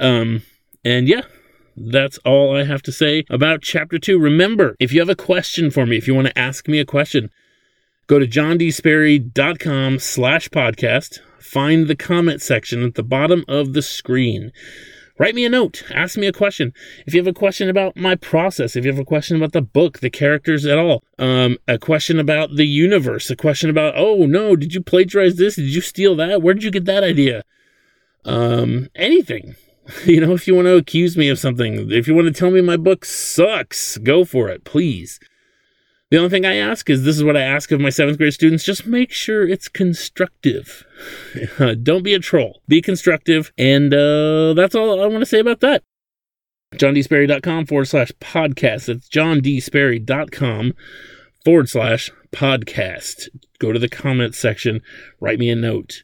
Um, 0.00 0.42
and 0.84 1.08
yeah, 1.08 1.22
that's 1.76 2.18
all 2.18 2.56
I 2.56 2.64
have 2.64 2.82
to 2.82 2.92
say 2.92 3.24
about 3.30 3.62
chapter 3.62 3.98
two. 3.98 4.18
Remember, 4.18 4.76
if 4.78 4.92
you 4.92 5.00
have 5.00 5.08
a 5.08 5.16
question 5.16 5.70
for 5.70 5.86
me, 5.86 5.96
if 5.96 6.06
you 6.06 6.14
want 6.14 6.28
to 6.28 6.38
ask 6.38 6.68
me 6.68 6.78
a 6.78 6.84
question, 6.84 7.30
go 8.06 8.18
to 8.18 8.26
johndSperry.com 8.26 9.98
slash 9.98 10.48
podcast, 10.50 11.20
find 11.40 11.88
the 11.88 11.96
comment 11.96 12.42
section 12.42 12.82
at 12.82 12.94
the 12.94 13.02
bottom 13.02 13.44
of 13.48 13.72
the 13.72 13.82
screen. 13.82 14.52
write 15.18 15.34
me 15.34 15.44
a 15.44 15.48
note. 15.48 15.84
Ask 15.90 16.16
me 16.16 16.26
a 16.26 16.32
question. 16.32 16.72
If 17.06 17.14
you 17.14 17.20
have 17.20 17.26
a 17.26 17.32
question 17.32 17.68
about 17.68 17.96
my 17.96 18.14
process, 18.14 18.76
if 18.76 18.84
you 18.84 18.90
have 18.92 19.00
a 19.00 19.04
question 19.04 19.36
about 19.36 19.52
the 19.52 19.62
book, 19.62 20.00
the 20.00 20.10
characters 20.10 20.66
at 20.66 20.78
all, 20.78 21.04
um, 21.18 21.58
a 21.68 21.78
question 21.78 22.18
about 22.18 22.56
the 22.56 22.66
universe, 22.66 23.30
a 23.30 23.36
question 23.36 23.70
about, 23.70 23.94
oh 23.96 24.26
no, 24.26 24.56
did 24.56 24.74
you 24.74 24.82
plagiarize 24.82 25.36
this? 25.36 25.56
Did 25.56 25.74
you 25.74 25.80
steal 25.80 26.16
that? 26.16 26.42
Where 26.42 26.54
did 26.54 26.64
you 26.64 26.70
get 26.70 26.84
that 26.86 27.04
idea? 27.04 27.44
Um, 28.24 28.88
anything. 28.94 29.54
You 30.06 30.20
know, 30.20 30.32
if 30.32 30.46
you 30.46 30.54
want 30.54 30.66
to 30.66 30.76
accuse 30.76 31.16
me 31.16 31.28
of 31.28 31.38
something, 31.38 31.90
if 31.90 32.08
you 32.08 32.14
want 32.14 32.26
to 32.26 32.32
tell 32.32 32.50
me 32.50 32.60
my 32.60 32.76
book 32.76 33.04
sucks, 33.04 33.98
go 33.98 34.24
for 34.24 34.48
it, 34.48 34.64
please. 34.64 35.20
The 36.10 36.18
only 36.18 36.30
thing 36.30 36.44
I 36.44 36.56
ask 36.56 36.88
is 36.88 37.02
this 37.02 37.16
is 37.16 37.24
what 37.24 37.36
I 37.36 37.42
ask 37.42 37.72
of 37.72 37.80
my 37.80 37.90
seventh 37.90 38.18
grade 38.18 38.34
students 38.34 38.64
just 38.64 38.86
make 38.86 39.10
sure 39.10 39.46
it's 39.48 39.68
constructive. 39.68 40.86
Don't 41.82 42.02
be 42.02 42.14
a 42.14 42.18
troll, 42.18 42.62
be 42.68 42.80
constructive. 42.80 43.52
And 43.58 43.92
uh, 43.92 44.54
that's 44.54 44.74
all 44.74 45.02
I 45.02 45.06
want 45.06 45.22
to 45.22 45.26
say 45.26 45.40
about 45.40 45.60
that. 45.60 45.82
JohnDSperry.com 46.74 47.66
forward 47.66 47.86
slash 47.86 48.12
podcast. 48.20 48.86
That's 48.86 49.08
JohnDSperry.com 49.08 50.74
forward 51.44 51.68
slash 51.68 52.10
podcast. 52.32 53.28
Go 53.58 53.72
to 53.72 53.78
the 53.78 53.88
comments 53.88 54.38
section, 54.38 54.82
write 55.20 55.38
me 55.38 55.50
a 55.50 55.56
note. 55.56 56.02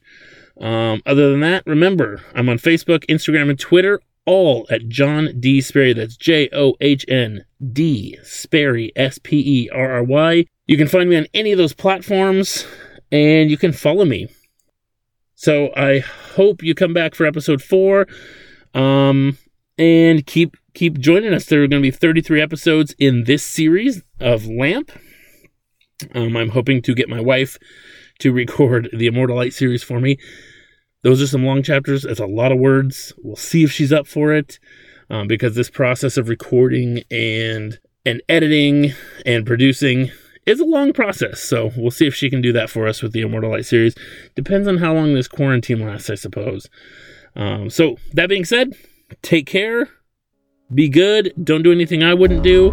Um, 0.60 1.02
other 1.06 1.30
than 1.30 1.40
that, 1.40 1.62
remember, 1.66 2.22
I'm 2.34 2.48
on 2.48 2.58
Facebook, 2.58 3.04
Instagram, 3.06 3.48
and 3.48 3.58
Twitter, 3.58 4.00
all 4.26 4.66
at 4.70 4.88
John 4.88 5.40
D. 5.40 5.60
Sperry. 5.60 5.94
That's 5.94 6.16
J 6.16 6.48
O 6.52 6.74
H 6.80 7.04
N 7.08 7.44
D 7.72 8.18
Sperry, 8.22 8.92
S 8.94 9.18
P 9.18 9.64
E 9.64 9.70
R 9.70 9.90
R 9.92 10.02
Y. 10.02 10.44
You 10.66 10.76
can 10.76 10.86
find 10.86 11.08
me 11.08 11.16
on 11.16 11.26
any 11.32 11.52
of 11.52 11.58
those 11.58 11.72
platforms, 11.72 12.66
and 13.10 13.50
you 13.50 13.56
can 13.56 13.72
follow 13.72 14.04
me. 14.04 14.28
So 15.34 15.70
I 15.74 16.00
hope 16.00 16.62
you 16.62 16.74
come 16.74 16.92
back 16.92 17.14
for 17.14 17.24
episode 17.24 17.62
four, 17.62 18.06
um, 18.74 19.38
and 19.78 20.26
keep 20.26 20.56
keep 20.74 20.98
joining 20.98 21.32
us. 21.32 21.46
There 21.46 21.62
are 21.62 21.68
going 21.68 21.82
to 21.82 21.86
be 21.86 21.90
33 21.90 22.42
episodes 22.42 22.94
in 22.98 23.24
this 23.24 23.42
series 23.42 24.02
of 24.20 24.46
Lamp. 24.46 24.92
Um, 26.14 26.36
I'm 26.36 26.50
hoping 26.50 26.82
to 26.82 26.94
get 26.94 27.08
my 27.08 27.20
wife 27.20 27.58
to 28.20 28.32
record 28.32 28.88
the 28.92 29.06
Immortal 29.06 29.36
Light 29.36 29.52
series 29.52 29.82
for 29.82 30.00
me. 30.00 30.18
Those 31.02 31.22
are 31.22 31.26
some 31.26 31.44
long 31.44 31.62
chapters. 31.62 32.04
It's 32.04 32.20
a 32.20 32.26
lot 32.26 32.52
of 32.52 32.58
words. 32.58 33.12
We'll 33.22 33.36
see 33.36 33.64
if 33.64 33.72
she's 33.72 33.92
up 33.92 34.06
for 34.06 34.32
it 34.32 34.58
um, 35.08 35.26
because 35.26 35.54
this 35.54 35.70
process 35.70 36.16
of 36.16 36.28
recording 36.28 37.02
and 37.10 37.78
and 38.06 38.22
editing 38.28 38.94
and 39.26 39.44
producing 39.44 40.10
is 40.46 40.60
a 40.60 40.64
long 40.64 40.92
process. 40.92 41.40
So 41.40 41.70
we'll 41.76 41.90
see 41.90 42.06
if 42.06 42.14
she 42.14 42.30
can 42.30 42.40
do 42.40 42.52
that 42.52 42.70
for 42.70 42.86
us 42.86 43.02
with 43.02 43.12
the 43.12 43.20
Immortal 43.20 43.50
Light 43.50 43.66
series. 43.66 43.94
Depends 44.34 44.66
on 44.66 44.78
how 44.78 44.94
long 44.94 45.14
this 45.14 45.28
quarantine 45.28 45.80
lasts, 45.80 46.08
I 46.08 46.14
suppose. 46.14 46.68
Um, 47.36 47.68
so 47.70 47.96
that 48.12 48.28
being 48.28 48.44
said, 48.44 48.74
take 49.22 49.46
care, 49.46 49.88
be 50.74 50.88
good, 50.88 51.32
don't 51.42 51.62
do 51.62 51.72
anything 51.72 52.02
I 52.02 52.14
wouldn't 52.14 52.42
do. 52.42 52.72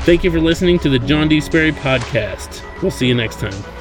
Thank 0.00 0.24
you 0.24 0.30
for 0.30 0.40
listening 0.40 0.78
to 0.80 0.88
the 0.88 0.98
John 1.00 1.28
D. 1.28 1.40
Sperry 1.40 1.72
podcast. 1.72 2.62
We'll 2.82 2.92
see 2.92 3.08
you 3.08 3.14
next 3.14 3.40
time. 3.40 3.75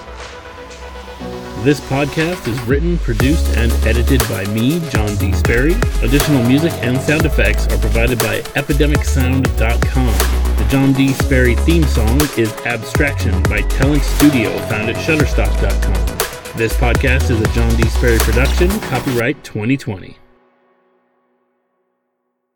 This 1.65 1.79
podcast 1.79 2.47
is 2.47 2.61
written, 2.67 2.99
produced, 2.99 3.57
and 3.57 3.71
edited 3.87 4.19
by 4.29 4.45
me, 4.53 4.79
John 4.91 5.15
D. 5.15 5.33
Sperry. 5.33 5.73
Additional 6.03 6.47
music 6.47 6.71
and 6.83 7.01
sound 7.01 7.25
effects 7.25 7.65
are 7.69 7.79
provided 7.79 8.19
by 8.19 8.41
EpidemicSound.com. 8.53 10.57
The 10.57 10.67
John 10.69 10.93
D. 10.93 11.07
Sperry 11.07 11.55
theme 11.55 11.83
song 11.85 12.21
is 12.37 12.53
Abstraction 12.67 13.41
by 13.49 13.61
Talent 13.61 14.03
Studio, 14.03 14.55
found 14.67 14.91
at 14.91 14.95
Shutterstock.com. 14.97 16.55
This 16.55 16.77
podcast 16.77 17.31
is 17.31 17.41
a 17.41 17.51
John 17.51 17.75
D. 17.77 17.89
Sperry 17.89 18.19
production, 18.19 18.69
copyright 18.81 19.43
2020. 19.43 20.19